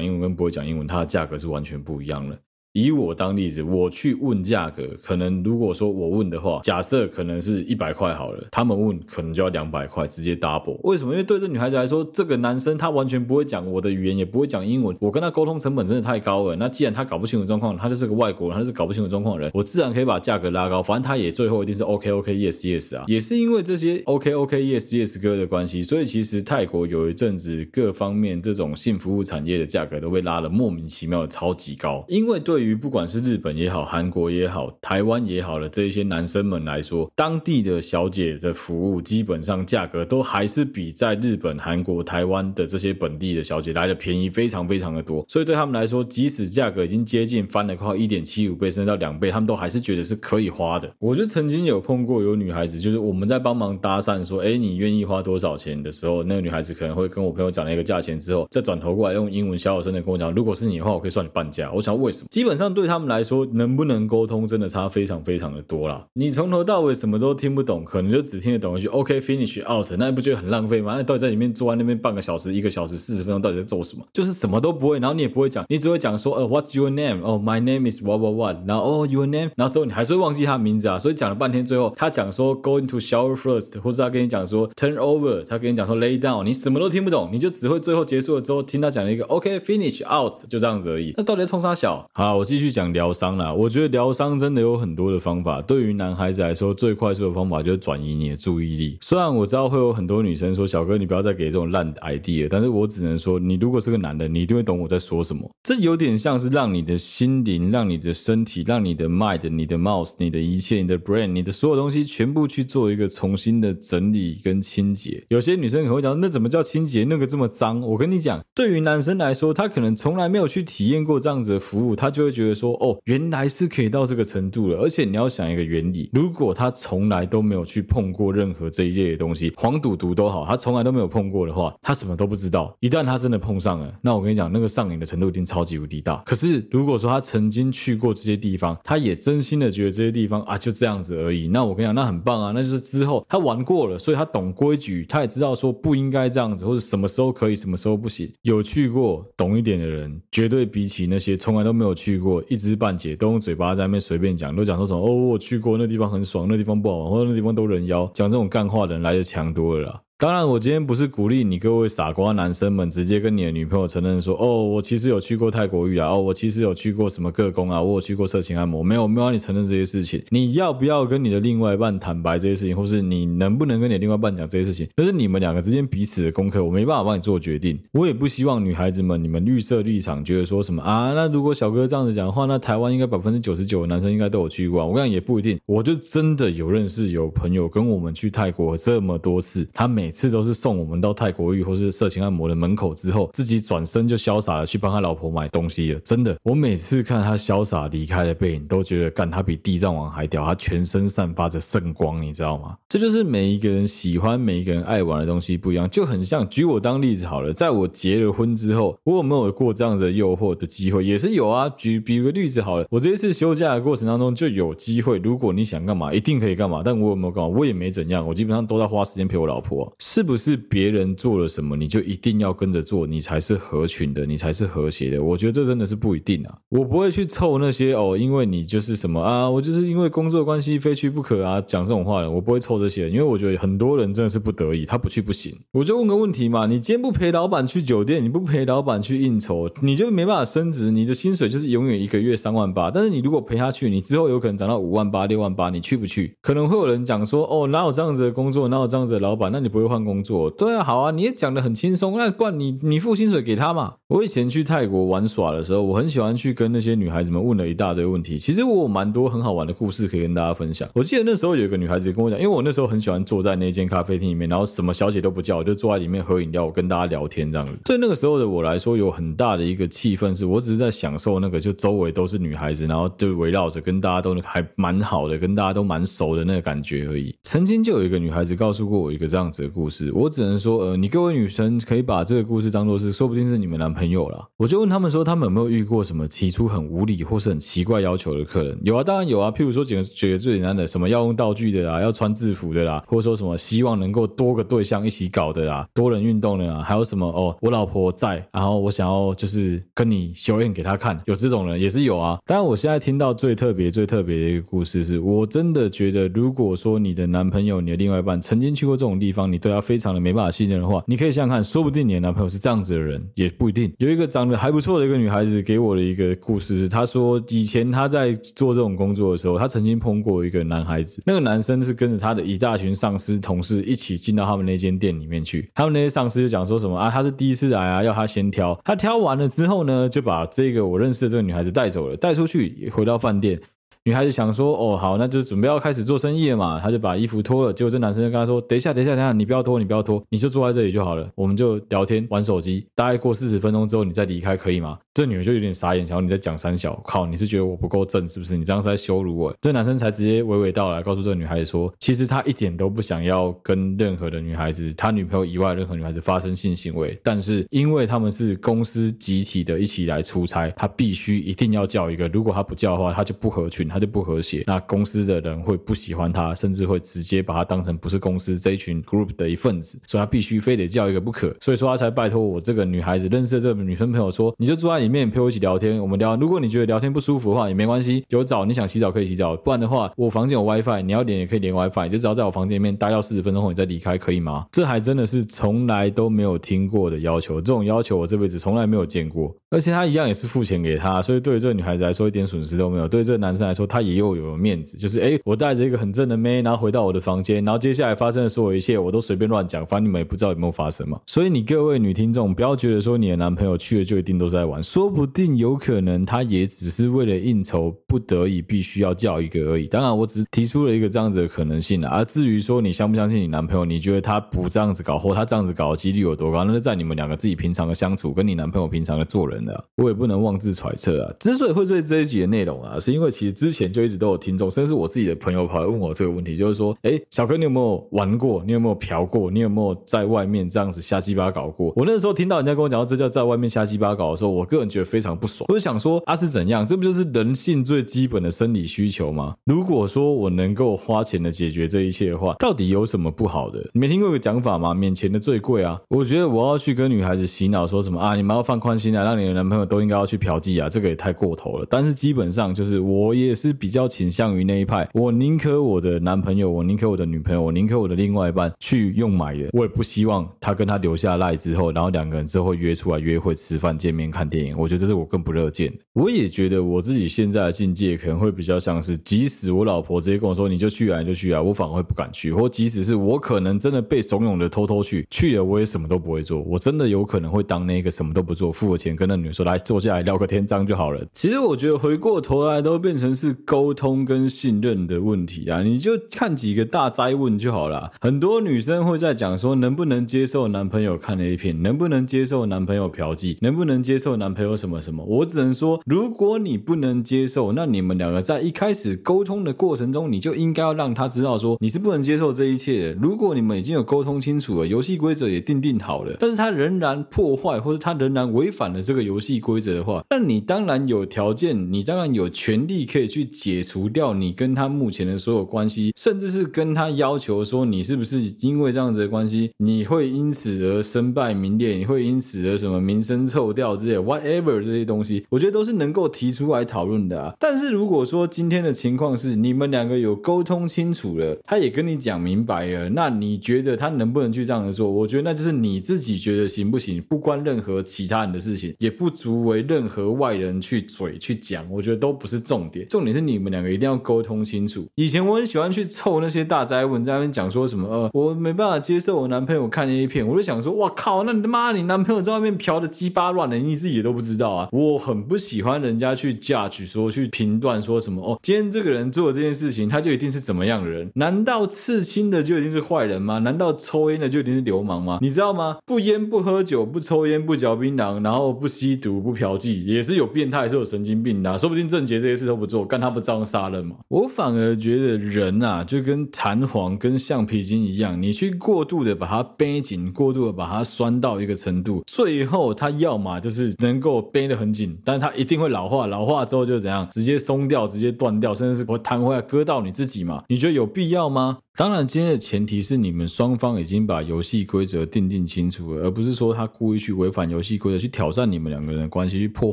[0.00, 2.38] 英文跟不会讲英文，它的价格是完全不一样的。
[2.72, 10.78] 以我当例子，我去问价格，可能如果说我问的话，假设可能是一百块好了，他们问可能就要两百块，直接 double。
[10.84, 11.10] 为什么？
[11.12, 16.54] 因为对这女孩子来说，这个男生他完全不会讲我的语言，也不会讲英文，我跟他沟通成本真的太高了。
[16.54, 23.04] 那既然他搞不清楚状况，他就是个外国人，他是搞不清楚状况的人，我自然可以把价格拉高，反正他也最后一定是 OK OK Yes Yes 啊。
[23.08, 45.24] 也是因为这些 OK OK Yes Yes 哥的关系，所以其实泰国有一阵子各方面这种性服务产业的价格都被拉得莫名其妙的超级高，因为对对于不管是日本也好，韩国也好，台湾也好的这一些男生们来说，当地的小姐的服务基本上价格都还是比在日本、韩国、台湾的这些本地的小姐来的便宜，非常非常的多。
[45.26, 50.92] 所以对他们来说，即使价格已经接近翻了快一点七五倍，甚至到两倍，他们都还是觉得是可以花的。
[50.98, 61.72] 我就曾经有碰过有女孩子，就是我们在帮忙搭讪说，哎，你愿意花多少钱的时候，那个女孩子可能会跟我朋友讲了一个价钱之后，再转头过来用英文小小声的跟我讲，如果是你的话，我可以算你半价。
[61.72, 62.26] 我想为什么？
[62.30, 63.46] 基本本上对他们来说。
[63.52, 66.04] 能不能沟通，真的差非常非常的多啦。
[66.14, 70.94] 你从头到尾什么都听不懂，可能就只听得懂一句 “OK finish out”，那你不觉得很浪费吗？
[70.96, 74.04] 那到底在里面坐在那边半个小时、一个小时、四十分钟，到底在做什么？
[74.12, 78.56] 就是什么都不会，然后你也不会讲，你只会讲说：“呃、What's your name？” 哦、oh,，My name is what what what。
[78.66, 79.50] 然后哦、oh,，Your name。
[79.56, 80.98] 然后之后你还是会忘记他的名字啊。
[80.98, 91.12] 所以讲了半天，最后他讲说 “Go into shower first”，或者他跟你讲说 “Turn over”，他跟你讲说 “Lay down”，你什么都听不懂，你就只会最后结束了之后听他讲了一个 “OK finish out”，就这样子而已。
[91.16, 92.08] 那到底在冲啥小？
[92.12, 93.52] 好，我继续讲疗伤啦。
[93.52, 94.10] 我觉得疗。
[94.12, 98.98] 伤真的有很多的方法，对于男孩子来说，最快速的方法就是转移你的注意力。
[99.00, 105.48] 虽然我知道会有很多女生说：“小哥，你不要再给这种烂 idea。”但是我只能说，你如果是个男的，你一定会懂我在说什么。
[105.62, 115.24] 这有点像是让你的心灵、让你的身体、让你的 mind、你的 mouse、你的一切、你的 brain、你的所有东西，全部去做一个重新的整理跟清洁。
[115.28, 117.04] 有些女生可能会讲：“那怎么叫清洁？
[117.04, 132.72] 那个这么脏？”我跟你讲，对于男生来说，他可能从来没有去体验过这样子的服务，他就觉得说：“哦，原来是可以。”到这个程度了，而且你要想一个原理，如果他从来都没有去碰过任何这一类的东西，黄赌毒都好，他从来都没有碰过的话，他什么都不知道。
[132.78, 136.22] 一旦他真的碰上了，那我跟你讲，那个上瘾的程度一定超级无敌大。
[136.24, 148.32] 可是如果说他曾经去过这些地方，他也真心的觉得这些地方啊就这样子而已，那我跟你讲，那很棒啊，那就是之后他玩过了，所以他懂规矩，他也知道说不应该这样子，或者什么时候可以，什么时候不行。
[148.42, 153.74] 有去过懂一点的人，绝对比起那些从来都没有去过，一知半解都用嘴巴。
[153.74, 160.02] 在那边随便讲，都讲说什么哦，我去过那地方很爽，那地方不好玩，或者那地方都人妖，讲这种干话的人来的强多了。
[160.20, 170.22] 当然，我今天不是鼓励你各位傻瓜男生们直接跟你的女朋友承认说，哦，我其实有去过泰国浴啊，哦，我其实有去过什么个宫啊，我有去过色情按摩，没有，没有让你承认这些事情。
[170.28, 177.80] 你要不要跟你的另外一半坦白这些事情，或是你能不能跟你另外一半讲这些事情，这是你们两个之间彼此的功课，我没办法帮你做决定。
[177.92, 184.86] 我也不希望女孩子们你们预设立场，觉得说什么啊，那如果小哥这样子讲的话，那台湾应该百分之九十九的男生应该都有去过啊。
[184.86, 191.00] 我跟你讲也不一定，我就真的有认识有朋友跟我们去泰国这么多次，他每每次都是送我们。
[191.00, 196.00] 到泰国浴或是色情按摩的门口之后，自己转身就潇洒的去帮他老婆买东西了。
[196.00, 200.44] 真的，我每次看他潇洒离开的背影，都觉得干他比地藏王还屌。
[200.44, 202.76] 他全身散发着圣光，你知道吗？
[202.88, 206.46] 这就是每一个人喜欢、每一个人爱玩的东西不一样，就很像。
[206.48, 211.04] 举我当例子好了，在我结了婚之后，我有没有过这样的诱惑的机会？
[211.04, 211.72] 也是有啊。
[211.76, 215.18] 举比个例子好了，我这一次休假的过程当中就有机会。
[215.18, 216.82] 如果你想干嘛，一定可以干嘛。
[216.84, 217.48] 但我有没有干嘛？
[217.48, 218.26] 我也没怎样。
[218.26, 220.90] 我基本上都在花时间陪我老婆，是不是别？
[220.90, 225.22] 人做了什么，你就一定要跟着做，你才是合群的，你才是和谐的。
[225.22, 226.58] 我觉得这真的是不一定啊。
[226.70, 233.08] 我不会去凑那些哦，因为你就是什么啊，我就是因为工作关系非去不可啊，讲这种话的，我不会凑这些。
[233.08, 235.54] 因为我觉得很多人真的是不得已，他不去不行。
[235.72, 242.90] 我就问个问题嘛，你今天不陪老板去酒店，你不陪老板去应酬，你就没办法升职，你的薪水就是永远一个月三万八。
[242.90, 246.34] 但是你如果陪他去，你之后有可能涨到五万八、六万八，你去不去？
[246.40, 249.52] 可能会有人讲说，哦，哪有这样子的工作，哪有这样子的老板？
[249.52, 250.48] 那你不会换工作？
[250.48, 253.94] 对啊，好啊，你也讲得很轻松，那不然你你付薪水给他嘛。
[254.06, 258.38] 我以前去泰国玩耍的时候，我很喜欢去跟那些女孩子们问了一大堆问题。
[258.38, 260.88] 其实我有蛮多很好玩的故事可以跟大家分享。
[260.94, 267.72] 我记得那时候有一个女孩子跟我讲，因为我那时候很喜欢坐在那间咖啡厅里面，然后什么小姐都不叫，我就坐在里面喝饮料，我跟大家聊天这样子。
[267.84, 277.32] 对那个时候的我来说，有很大的一个气氛，是我只是在享受那个就周围都是女孩子，然后就围绕着跟大家都还蛮好的，跟大家都蛮熟的那个感觉而已。
[277.44, 284.46] 曾经就有一个女孩子告诉过我一个这样子的故故事，我只能说，呃，你各位女生可以把这个故事当做是，说不定是你们男朋友啦。
[284.58, 288.78] 我就问他们说，他们有没有遇过什么提出很无理或是很奇怪要求的客人？
[288.84, 289.50] 有啊，当然有啊。
[289.50, 302.38] 譬如说，举个举个最简单的，什么要用道具的啦，要穿制服的啦，或者说什么希望能够多个对象一起搞的啦，多人运动的啦，还有什么哦，我老婆在，然后我想要就是跟你秀恩给他看，有这种人也是有啊。
[302.44, 313.92] 当然，我现在听到最特别、最特别的一个故事是，我真的觉得，如果说你的男朋友、你的另外一半曾经去过这种地方，你对他非常的没办法信任的话，你可以想想看，说不定你的男朋友是这样子的人，也不一定。
[313.98, 333.60] 有一个长得还不错的一个女孩子给我的一个故事，她说以前她在做这种工作的时候，她曾经碰过一个男孩子，那个男生是跟着他的一大群上司同事一起进到他们那间店里面去，他们那些上司就讲说什么啊，他是第一次来啊，要他先挑，他挑完了之后呢，就把这个我认识的这个女孩子带走了，带出去回到饭店。
[334.04, 342.86] 女孩子想说：“哦，好，那就准备要开始做生意了嘛。”她就把衣服脱了，结果这男生就跟她说：“等一下，等一下，等一下，你不要脱，你不要脱，你就坐在这里就好了，我们就聊天玩手机。
[342.94, 348.56] 大概过四十分钟之后，你再离开，可以吗？”这女人就有点傻眼，想说你在讲三小，靠，你是觉得我不够正是不是？
[348.56, 349.52] 你这样是在羞辱我。
[349.60, 371.52] 这男生才直接娓娓道来，告诉这个女孩子说：“其实他一点都不想要跟任何的女孩子，他女朋友以外任何女孩子发生性行为，但是因为他们是公司集体的一起来出差，他必须一定要叫一个，如果他不叫的话，他就不合群，他就不和谐。”那公司的人会不喜欢他，甚至会直接把他当成不是公司这一群 group 的一份子，所以他必须非得叫一个不可。
[371.60, 376.36] 所以说他才拜托我这个女孩子认识的这个女生朋友说，你就坐在里面陪我一起聊天，我们聊。
[376.36, 384.66] 如果你觉得聊天不舒服的话也没关系，有澡你想洗澡可以洗澡，不然的话我房间有 WiFi，你要连也可以连 WiFi，就只要在我房间里面待到四十分钟后你再离开，可以吗？
[384.70, 389.54] 这还真的是从来都没有听过的要求，这种要求我这辈子从来没有见过。
[389.70, 401.20] 而且他一样也是付钱给他，所以对于这个女孩子来说一点损失都没有，对于这个男生来说他也又有面子，就是哎，我带着一个很正的妹，然后回到我的房间，然后接下来发生的所有一切，我都随便乱讲，反正你们也不知道有没有发生嘛。
[401.26, 409.86] 所以你各位女听众，不要觉得说你的男朋友去了就一定都在玩，说不定有可能他也只是为了应酬，不得已必须要叫一个而已。
[409.86, 412.10] 当然，我只是提出了一个这样子的可能性啊。
[412.10, 421.32] 而至于说你相不相信你男朋友，你觉得他不这样子搞，或他这样子搞的几率有多高，那是在你们两个自己平常的相处，跟你男朋友平常的做人的，我也不能妄自揣测啊。
[421.38, 425.68] 之所以会对这一集的内容啊，是因为其实之前就一直都有听众，甚至是我自己的朋友。
[425.68, 428.60] 跑来问我这个问题，就是说，哎，小哥，你有没有玩过？
[428.66, 429.52] 你有没有嫖过？
[429.52, 431.92] 你有没有在外面这样子瞎鸡巴搞过？
[431.94, 435.66] 我那时候听到人家跟我讲这叫在外面瞎鸡巴搞的时候，我个人觉得非常不爽。
[435.68, 436.86] 我就想说，啊是怎样？
[436.86, 439.54] 这不就是人性最基本的生理需求吗？
[439.64, 443.80] 如果说我能够花钱的解决这一切的话，到底有什么不好的？
[443.92, 444.92] 你没听过一个讲法吗？
[444.92, 446.00] 免钱的最贵啊！
[446.08, 451.86] 我觉得我要去跟女孩子洗脑，说什么啊，你们要放宽心啊，让你的男朋友都应该要去嫖妓啊，这个也太过头了。
[451.88, 464.69] 但是基本上就是我也是比较倾向于那一派，我宁可我的男朋友，我宁可我的女朋友，我宁可我的另外一半去用买的，我也不希望他跟他留下赖之后，然后两个人之后约出来约会、吃饭、见面、看电影。
[464.76, 465.98] 我觉得这是我更不乐见的。
[466.12, 472.52] 我也觉得我自己现在的境界可能会比较像是，即使我老婆直接跟我说你就去啊，你就去啊，我反而会不敢去。
[472.52, 481.24] 或即使是我可能真的被怂恿的偷偷去，去了我也什么都不会做，我真的有可能会当那个什么都不做，付了钱跟那女人说来坐下来聊个天章就好了。
[481.34, 486.18] 其实我觉得回过头来都变成是沟通跟信任的问题啊，你就。
[486.30, 488.12] 看几个大灾问就好了。
[488.20, 495.24] 很多女生会在讲说，能不能接受男朋友看 A 片，能不能接受男朋友嫖妓，能不能接受男朋还有什么什么。
[495.24, 503.12] 我只能说，如果你不能接受，那你们两个在一开始沟通的过程中，你就应该要让他知道说你是不能接受这一切的。
[503.14, 516.12] 如果你们已经有沟通清楚了，游戏规则也定定好了，但是他仍然破坏或者他仍然违反了这个游戏规则的话，那你当然有条件，你当然有权利可以去解除掉你跟他目前的所有关系。
[516.16, 524.18] 甚至是跟他要求说，你是不是因为这样子的关系，你会因此而身败名裂，你会因此而什么名声臭掉之类
[524.50, 527.54] ，whatever 这些东西，我觉得都是能够提出来讨论的啊。
[527.58, 535.10] 但是如果说今天的情况是你们两个有沟通清楚了，他也跟你讲明白了，那你觉得他能不能去这样子做？
[535.10, 545.06] 我觉得那就是你自己觉得行不行，不关任何其他人的事情，也不足为任何外人去嘴去讲，我觉得都不是重点，重点是你们两个一定要沟通清楚。
[545.14, 546.10] 以前我很喜欢去。
[546.10, 548.08] 凑那些大灾问，在那边讲说什么？
[548.08, 554.88] 呃，我没办法接受我男朋友看 A 片，我就想说，哇靠，那你他妈你男朋友在外面嫖的鸡巴乱的，你自己都不知道啊。
[554.90, 561.30] 我很不喜欢人家去 judge 说去评断说什么哦，今天这个人做的这件事情，他就一定是怎么样的人？
[561.34, 563.58] 难道刺青的就一定是坏人吗？
[563.58, 565.38] 难道抽烟的就一定是流氓吗？
[565.42, 565.98] 你知道吗？
[566.06, 571.76] 不烟不喝酒，不抽烟不嚼槟榔，然后不吸毒不嫖妓，也是有变态，是有神经病的。
[571.76, 574.16] 说不定郑杰这些事都不做，干他不照样杀人吗？
[574.28, 590.64] 我反而觉得人啊，就跟弹簧跟橡皮筋一样，你去过度的把它绷紧，过度的把它拴到一个程度，最后它要么就是能够我背得很紧，但是它一定会老化，老化之后就怎样，直接松掉，直接断掉，甚至是会弹回来割到你自己嘛？
[590.68, 591.78] 你觉得有必要吗？
[591.96, 599.92] 当然，今天的前提是你们双方已经把游戏规则订定清楚了，而不是说他故意去违反游戏规则，去挑战你们两个人的关系，去破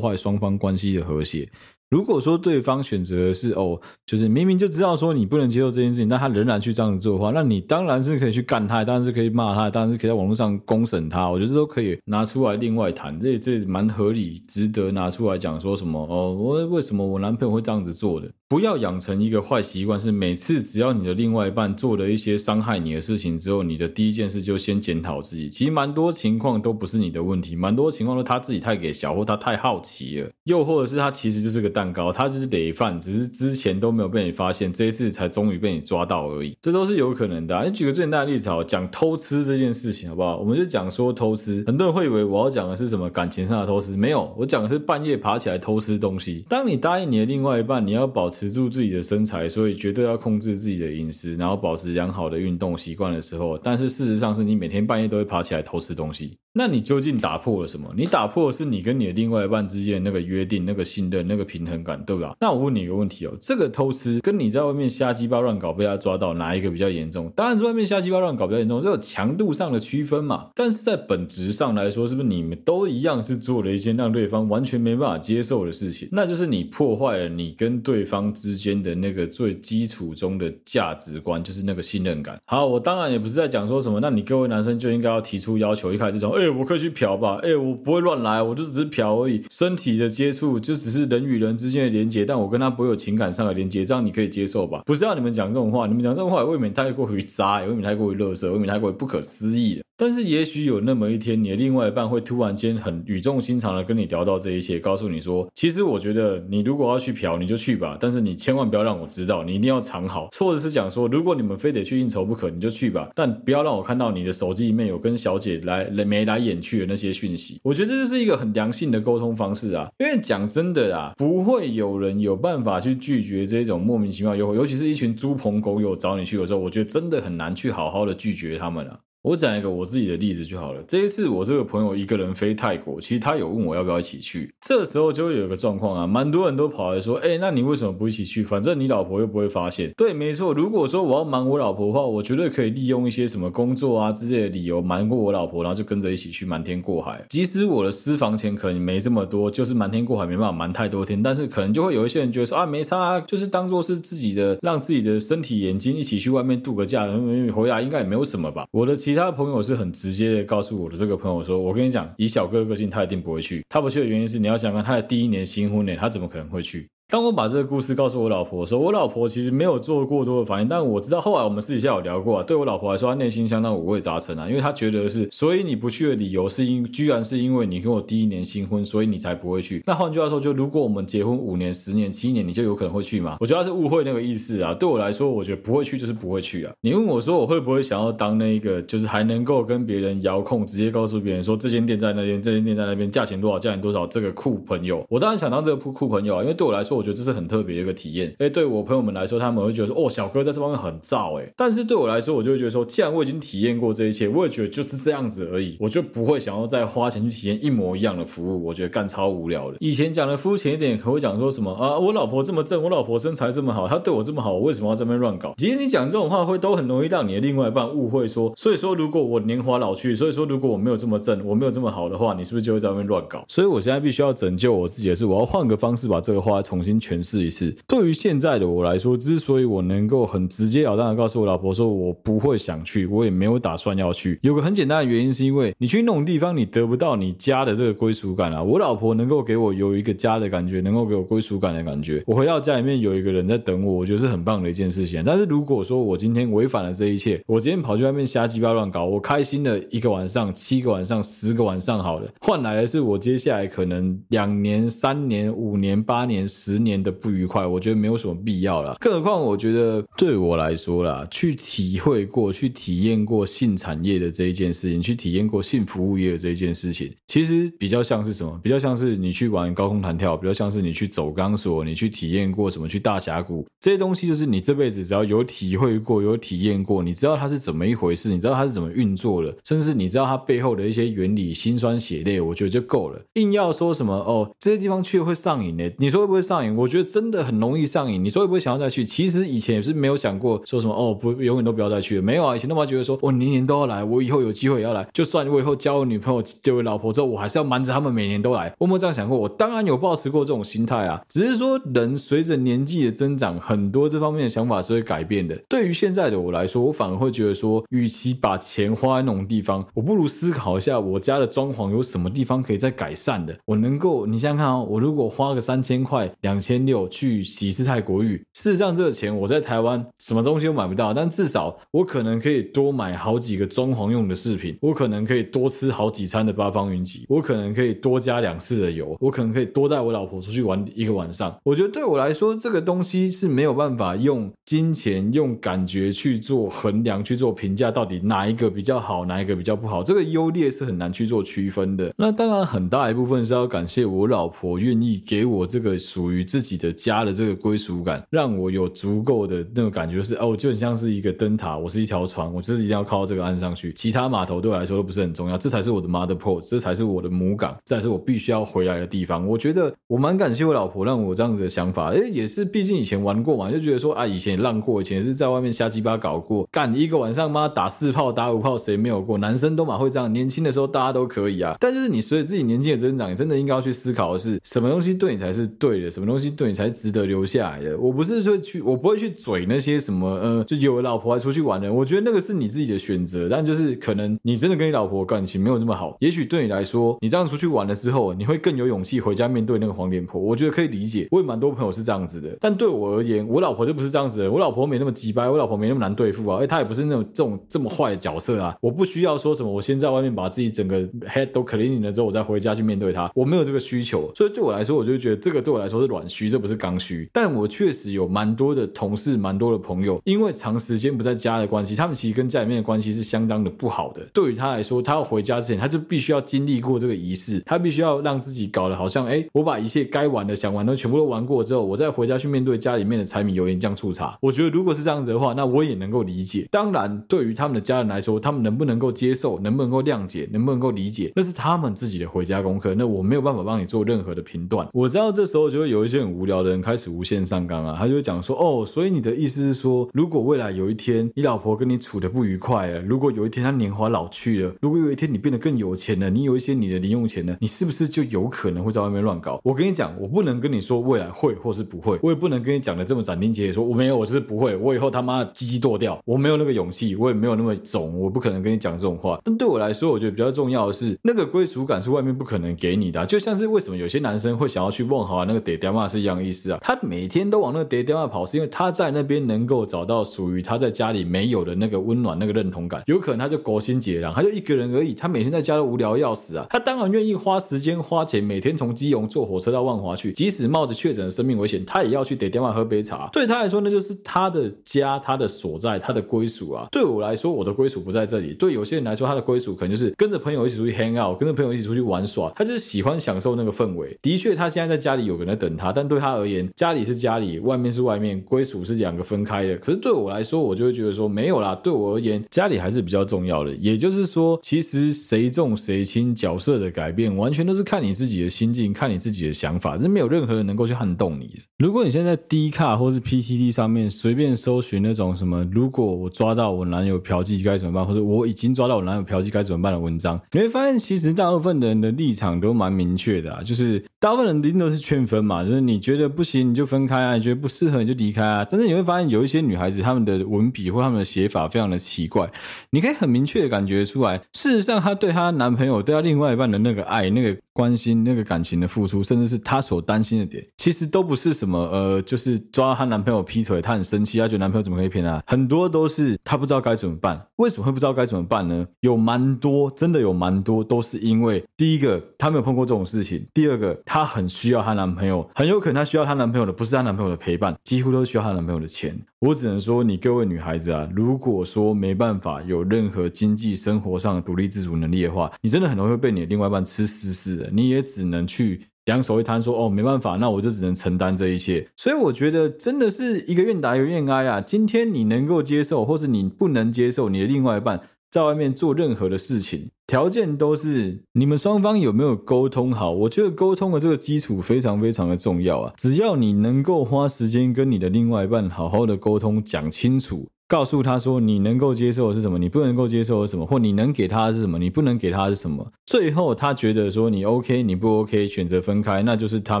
[0.00, 1.48] 坏双方关系的和谐。
[1.90, 11.28] 如果说对方选择的是哦，就是明明就知道说你不能接受这件事情，但他仍然去这样子做的话，那你当然是可以去干他，当然是可以骂他，当然是可以在网络上公审他。
[11.28, 18.30] 我觉得都可以拿出来另外谈，这这蛮合理，值得拿出来讲说什么哦，我为什么我男朋友会这样子做的？
[18.48, 25.50] 不要养成一个坏习惯，是每次只要你的另外一半做了一些伤害你的事情之后，你的第一件事就先检讨自己。
[25.50, 32.10] 其实蛮多情况都不是你的问题，蛮多情况都他自己太给小，或他太好奇了，又或者是他其实就是个蛋糕。
[32.10, 37.64] 他就是累犯，只是之前都没有被你发现，这一次才终于被你抓到而已，这都是有可能的。
[37.64, 40.38] 你举个最简单的例子，好，讲偷吃这件事情，好不好？
[40.38, 46.44] 我们就讲说偷吃，很多人会以为我要讲的是什么感情上的偷吃，没有，我讲的是半夜爬起来偷吃东西。
[46.48, 56.36] 当你答应你的另外一半，你要保持住自己的身材，所以绝对要控制自己的饮食，然后保持良好的运动习惯的时候，但是事实上是你每天半夜都会爬起来偷吃东西。
[56.54, 57.92] 那你究竟打破了什么？
[57.96, 62.34] 你打破的是你跟你的另外一半之间那个约定、那个信任、那个平衡感，对吧？
[62.40, 67.30] 那我问你一个问题哦，这个偷吃跟你在外面瞎鸡巴乱搞被他抓到，哪一个比较严重？
[67.36, 70.50] 当然是外面瞎鸡巴乱搞比较严重，这有强度上的区分嘛。
[70.54, 76.08] 但是在本质上来说，是不是你们都一样是做了一件让对方完全没办法接受的事情？
[76.12, 82.40] 那就是你破坏了你跟对方之间的那个最基础中的价值观，就是那个信任感。
[82.46, 86.48] 好，我当然也不是在讲说什么，那你各位男生就应该要提出要求，一开始这哎。
[86.58, 87.38] 我可以去嫖吧？
[87.42, 89.44] 哎、我不会乱来，我就只是嫖而已。
[89.50, 94.82] 身体的接触就只是人与人之间的连接，但我跟他不会有情感上的连接，这样你可以接受吧？
[94.86, 99.82] 不是要你们讲这种话，你们讲这种话也未免太过于渣，也未免太过于垃圾，未免太过于不可思议了。
[100.00, 110.28] 但是也许有那么一天，你的另外一半会突然间很语重心长的跟你聊到这一切，告诉你说，其实我觉得你如果要去嫖，你就去吧，但是你千万不要让我知道，你一定要藏好。
[110.38, 117.58] 或者是讲说，如果你们非得去应酬不可，你就去吧，但不要让我看到你的手机里面有跟小姐来眉来眼去的那些讯息。
[117.64, 128.96] 我觉得这是一个很良性的沟通方式啊，因为讲真的啦，不会有人有办法去拒绝这种莫名其妙诱惑，尤其是一群猪朋狗友找你去的时候，我觉得真的很难去好好的拒绝他们啊。
[129.22, 130.80] 我讲一个我自己的例子就好了。
[130.86, 134.54] 这一次我这个朋友一个人飞泰国，其实他有问我要不要一起去。
[134.60, 138.44] 这时候就会有一个状况啊，蛮多人都跑来说：“哎，那你为什么不一起去？
[138.44, 140.54] 反正你老婆又不会发现。”对，没错。
[140.54, 147.24] 如果说我要瞒我老婆的话，我绝对可以利用一些什么工作啊之类的理由瞒过我老婆，然后就跟着一起去瞒天过海。
[147.28, 157.06] 即使我的私房钱可能没这么多，就是瞒天过海没办法瞒太多天，但是可能就会有一些人觉得说啊，没差啊，就是当做是自己的，让自己的身体眼睛一起去外面度个假，
[157.52, 158.66] 回来应该也没有什么吧。
[158.70, 159.90] 我的其他朋友是很。
[159.90, 163.64] 直接的告诉我的这个朋友说：“我跟你讲，以小哥个性，他一定不会去。
[163.66, 172.44] 他不去的原因是，你要想看他的第一年新婚呢，他怎么可能会去？”当我把这个故事告诉我老婆的时候，我老婆其实没有做过多的反应，但我知道后来我们私底下有聊过啊。
[172.46, 179.82] 对我老婆来说，她内心相当五味杂陈啊，因为她觉得是，所以你不去的理由是因，居然是因为你跟我第一年新婚，所以你才不会去。
[179.86, 183.38] 那换句话说，就如果我们结婚五年、十年、七年，你就有可能会去吗？
[183.40, 184.74] 我觉得她是误会那个意思啊。
[184.74, 186.74] 对我来说，我觉得不会去就是不会去啊。
[186.82, 197.78] 你问我说我会不会想要当那一个，就是还能够跟别人遥控，直接告诉别人说这间店在那边，这间店在那边，价钱多少，价钱多少，这个酷朋友，我当然想当这个酷酷朋友啊，因为对我来说，我觉得这是很特别的。
[197.78, 209.76] 一个体验，哎，对我朋友们来说，他们会觉得说，哦，小哥在这方面很燥，哎，但是对我来说，我就会觉得说，既然我已经体验过这一切，我也觉得就是这样子而已，我就不会想要再花钱去体验一模一样的服务，我觉得干超无聊的。
[209.78, 211.96] 以前讲的肤浅一点，可会讲说什么啊？
[211.96, 215.54] 我老婆这么正，我老婆身材这么好，她对我这么好，我为什么要这边乱搞？
[215.56, 223.44] 其实你讲这种话，会都很容易让你的另外一半误会说，所以说如果我年华老去，所以说如果我没有这么正，我没有这么好的话，你是不是就会在外面乱搞？
[223.46, 227.76] 所以我现在必须要拯救我自己的是，我要换个方式把这个话重新新诠释一次。
[227.86, 238.62] 对于现在的我来说，之所以我能够很直截了当的告诉我老婆说我不会想去，我也没有打算要去，有个很简单的原因，是因为你去那种地方，你得不到你家的这个归属感啊。
[238.62, 242.22] 我老婆能够给我有一个家的感觉，能够给我归属感的感觉。
[242.26, 245.22] 我回到家里面有一个人在等我，我觉得是很棒的一件事情。
[245.26, 257.64] 但是如果说我今天违反了这一切，我今天跑去外面瞎鸡巴乱搞，我开心的一个晚上、七个晚上、十个晚上好了，换来的是我接下来可能两年、三年、五年、八年、十年的不愉快。
[257.64, 258.96] 我觉得没有什么必要了。
[259.00, 268.58] 更何况，我觉得对我来说啦，去体会过去体验过性产业的这一件事情，去体验过性服务业的这一件事情，其实比较像是什么？
[268.62, 272.88] 比较像是你去玩高空弹跳，比较像是你去走钢索，你去体验过什么？
[272.88, 283.20] 去大峡谷这些东西，就是你这辈子只要有体会过、有体验过，你知道它是怎么一回事，你知道它是怎么运作的，甚至你知道它背后的一些原理，辛酸血泪，我觉得就够了。
[283.34, 285.90] 硬要说什么哦，这些地方去会上瘾呢？
[285.98, 286.67] 你说会不会上瘾？
[286.76, 288.22] 我觉得真的很容易上瘾。
[288.22, 289.04] 你说会不会想要再去？
[289.04, 292.22] 其实以前也是没有想过说什么哦，不，永远都不要再去了。
[292.22, 295.06] 没有啊，以前都嘛觉得说，我年年都要来，我以后有机会也要来。
[295.12, 298.72] 就算我以后交了女朋友、结为老婆之后，我还是要瞒着他们每年都来。
[298.78, 299.38] 我有没有这样想过？
[299.38, 305.56] 我当然有抱持过这种心态啊，只是说人随着年纪的增长，很多这方面的想法是会改变的。
[305.68, 313.56] 对于现在的我来说，我反而会觉得说，与其把钱花在那种地方，我不如思考一下我家的装潢有什么地方可以再改善的。
[313.66, 331.54] 我能够，你想想看哦，我如果花个三千块、两千六去喜事泰国浴，事实上这个钱我在台湾什么东西都买不到，但至少我可能可以多买好几个装潢用的饰品，我可能可以多吃好几餐的八方云集，我可能可以多加两次的油，我可能可以多带我老婆出去玩一个晚上。
[331.64, 342.12] 我觉得对我来说，这个东西是没有办法用金钱、用感觉去做衡量、去做评价，到底哪一个比较好，哪一个比较不好，这个优劣是很难去做区分的。
[342.16, 359.46] 那当然，很大一部分是要感谢我老婆愿意给我这个属于与自己的家的这个归属感，让我有足够的那种感觉，就是哦，就很像是一个灯塔，我是一条船，我就是一定要靠到这个岸上去，其他码头对我来说都不是很重要，这才是我的 mother port，这才是我的母港，这才是我必须要回来的地方。
[359.46, 369.38] 我觉得我蛮感谢我老婆让我这样子的想法，诶，也是，毕竟以前玩过嘛，就觉得说啊，以前也浪过，以前也是在外面瞎鸡巴搞过，干一个晚上妈打四炮打五炮，谁没有过？
[369.38, 371.76] 男生都蛮会这样，年轻的时候大家都可以啊。
[371.80, 377.98] 但就是你随着自己年纪的增长，你真的应该要去思考的是，什么东西对你才是对的，什么东西对你才值得留下来的。
[377.98, 383.48] 我不是说去，我不会去嘴那些什么，呃，就有了老婆还出去玩的，我觉得那个是你自己的选择。
[383.48, 390.40] 但就是可能你真的跟你老婆感情没有这么好，也许对你来说，你这样出去玩了之后，你会更有勇气回家面对那个黄脸婆。
[390.40, 392.56] 我觉得可以理解，我也蛮多朋友是这样子的。
[392.60, 394.50] 但对我而言，我老婆就不是这样子的。
[394.50, 396.58] 我老婆没那么鸡掰，我老婆没那么难对付啊。
[396.58, 398.74] 而且她也不是那种这种这么坏的角色啊。
[398.80, 403.30] 我不需要说什么，我先在外面把自己整个 head 都 cleaning 了之后，我再回家去面对她。
[403.34, 407.28] 我没有这个需求，所以对我来说，我就觉得这个对我来说是软虚，这不是刚需。
[407.34, 414.26] 但我确实有蛮多的同事，蛮多的朋友，因为长时间不在家的关系，他们其实跟家里面的关系是相当的不好的。
[414.32, 424.38] 对于他来说，他要回家之前，他就必须要经历过这个仪式，他必须要让自己搞得好像，哎，我把一切该玩的、想玩的全部都玩过之后，我再回家去面对家里面的柴米油盐酱醋茶。
[424.40, 426.66] 我觉得如果是这样子的话，那我也能够理解。
[426.70, 432.94] 当然，对于他们的家人来说，他们能不能够接受，能不能够谅解，能不能够理解，那是他们自己的回家功课。
[432.96, 434.88] 那我没有办法帮你做任何的评断。
[434.92, 449.60] 我知道这时候就会有一些很无聊的人开始无限上纲啊，他就会讲说，哦，所以你的意思是说，如果未来有一天你老婆跟你处得不愉快了，如果有一天她年华老去了，如果有一天你变得更有钱了，你有一些你的零用钱了，你是不是就有可能会在外面乱搞？
[449.62, 459.38] 我跟你讲，我不能跟你说未来会或是不会，我也不能跟你讲的这么斩钉截铁，说我没有，我就是不会，我以后他妈鸡鸡剁掉，我没有那个勇气，我也没有那么怂，我不可能跟你讲这种话。
[459.44, 473.02] 但对我来说，我觉得比较重要的是，那个归属感是外面不可能给你的，就像是为什么有些男生会想要去问好啊那个爹爹妈是一样意思啊，他每天都往那个爹爹妈跑，是因为他在那边能够找到属于他在家里没有的那个温暖、那个认同感。
[473.06, 483.28] 有可能他就狗心结了，他就一个人而已，他每天在家都无聊要死啊，他当然愿意花时间花钱，每天从基隆坐火车到万华去，即使冒着确诊的生命危险，他也要去爹爹妈喝杯茶。
[483.32, 486.86] 对他来说，那就是他的家，他的所在，他的归属啊。
[486.92, 488.54] 对我来说，我的归属不在这里。
[488.54, 494.16] 对有些人来说，他的归属可能就是跟着朋友一起出去 hang out，跟着朋友一起出去玩耍，他就是喜欢享受那个氛围。
[494.22, 499.76] 的确，他现在在家里有个人在等他，但对他而言，家里是家里，外面是外面，归属是两个分开的。
[499.78, 501.74] 可是对我来说，我就会觉得说没有啦。
[501.74, 503.74] 对我而言，家里还是比较重要的。
[503.74, 511.54] 也就是说，其实谁重谁轻，角色的改变完全都是看你自己的心境，看你自己的想法，是没有任何人能够去撼动你的。
[511.78, 528.66] 如果你现在在 D 卡或是 PTT 上面随便搜寻那种什么“如果我抓到我男友嫖妓该怎么办”或者“我已经抓到我男友嫖妓该怎么办”的文章，你会发现其实大部分人的立场都蛮明确的啊，就是大部分人一定都是劝分嘛，就是你觉得不行你就分开啊，你觉得不适合你就离开啊。
[528.68, 532.50] 但是你会发现有一些女孩子她们的文笔或她们的写法非常的奇怪，
[532.90, 537.56] 你可以很明确的感觉出来，事实上她对她男朋友对她另外一半的那个爱那个。
[537.78, 545.40] 关心那个感情的付出，甚至是她所担心的点，其实都不是什么呃，就是抓她男朋友劈腿，她很生气，她觉得男朋友怎么可以骗她？
[545.46, 547.40] 很多都是她不知道该怎么办。
[547.54, 548.84] 为什么会不知道该怎么办呢？
[548.98, 559.18] 有蛮多，真的有蛮多，都是因为第一个她没有碰过这种事情，第二个她很需要她男朋友，很有可能她需要她男朋友的不是她男朋友的陪伴，几乎都需要她男朋友的钱。
[559.40, 567.70] 我只能说，你各位女孩子啊，如果说没办法有任何经济生活上的独立自主能力的话，你真的很容易会被你的另外一半吃死死的。
[567.72, 571.88] 你也只能去两手一摊，说哦，没办法，那我就只能承担这一切。
[571.96, 574.60] 所以我觉得真的是一个愿打一个愿挨啊。
[574.60, 578.00] 今天你能够接受，或是你不能接受你的另外一半
[578.30, 583.10] 在外面做任何的事情，条件都是你们双方有没有沟通好。
[583.12, 585.94] 我觉得沟通的这个基础非常非常的重要啊。
[585.96, 590.48] 只要你能够花时间跟你的另外一半好好的沟通，讲清楚。
[590.68, 595.90] 告诉他说，你能够接受的是什么，你不能够接受的什么，或你能给他的是什么，你不能给他的是什么。
[596.04, 599.80] 最后他觉得说你 OK，你不 OK，选择分开，那就是他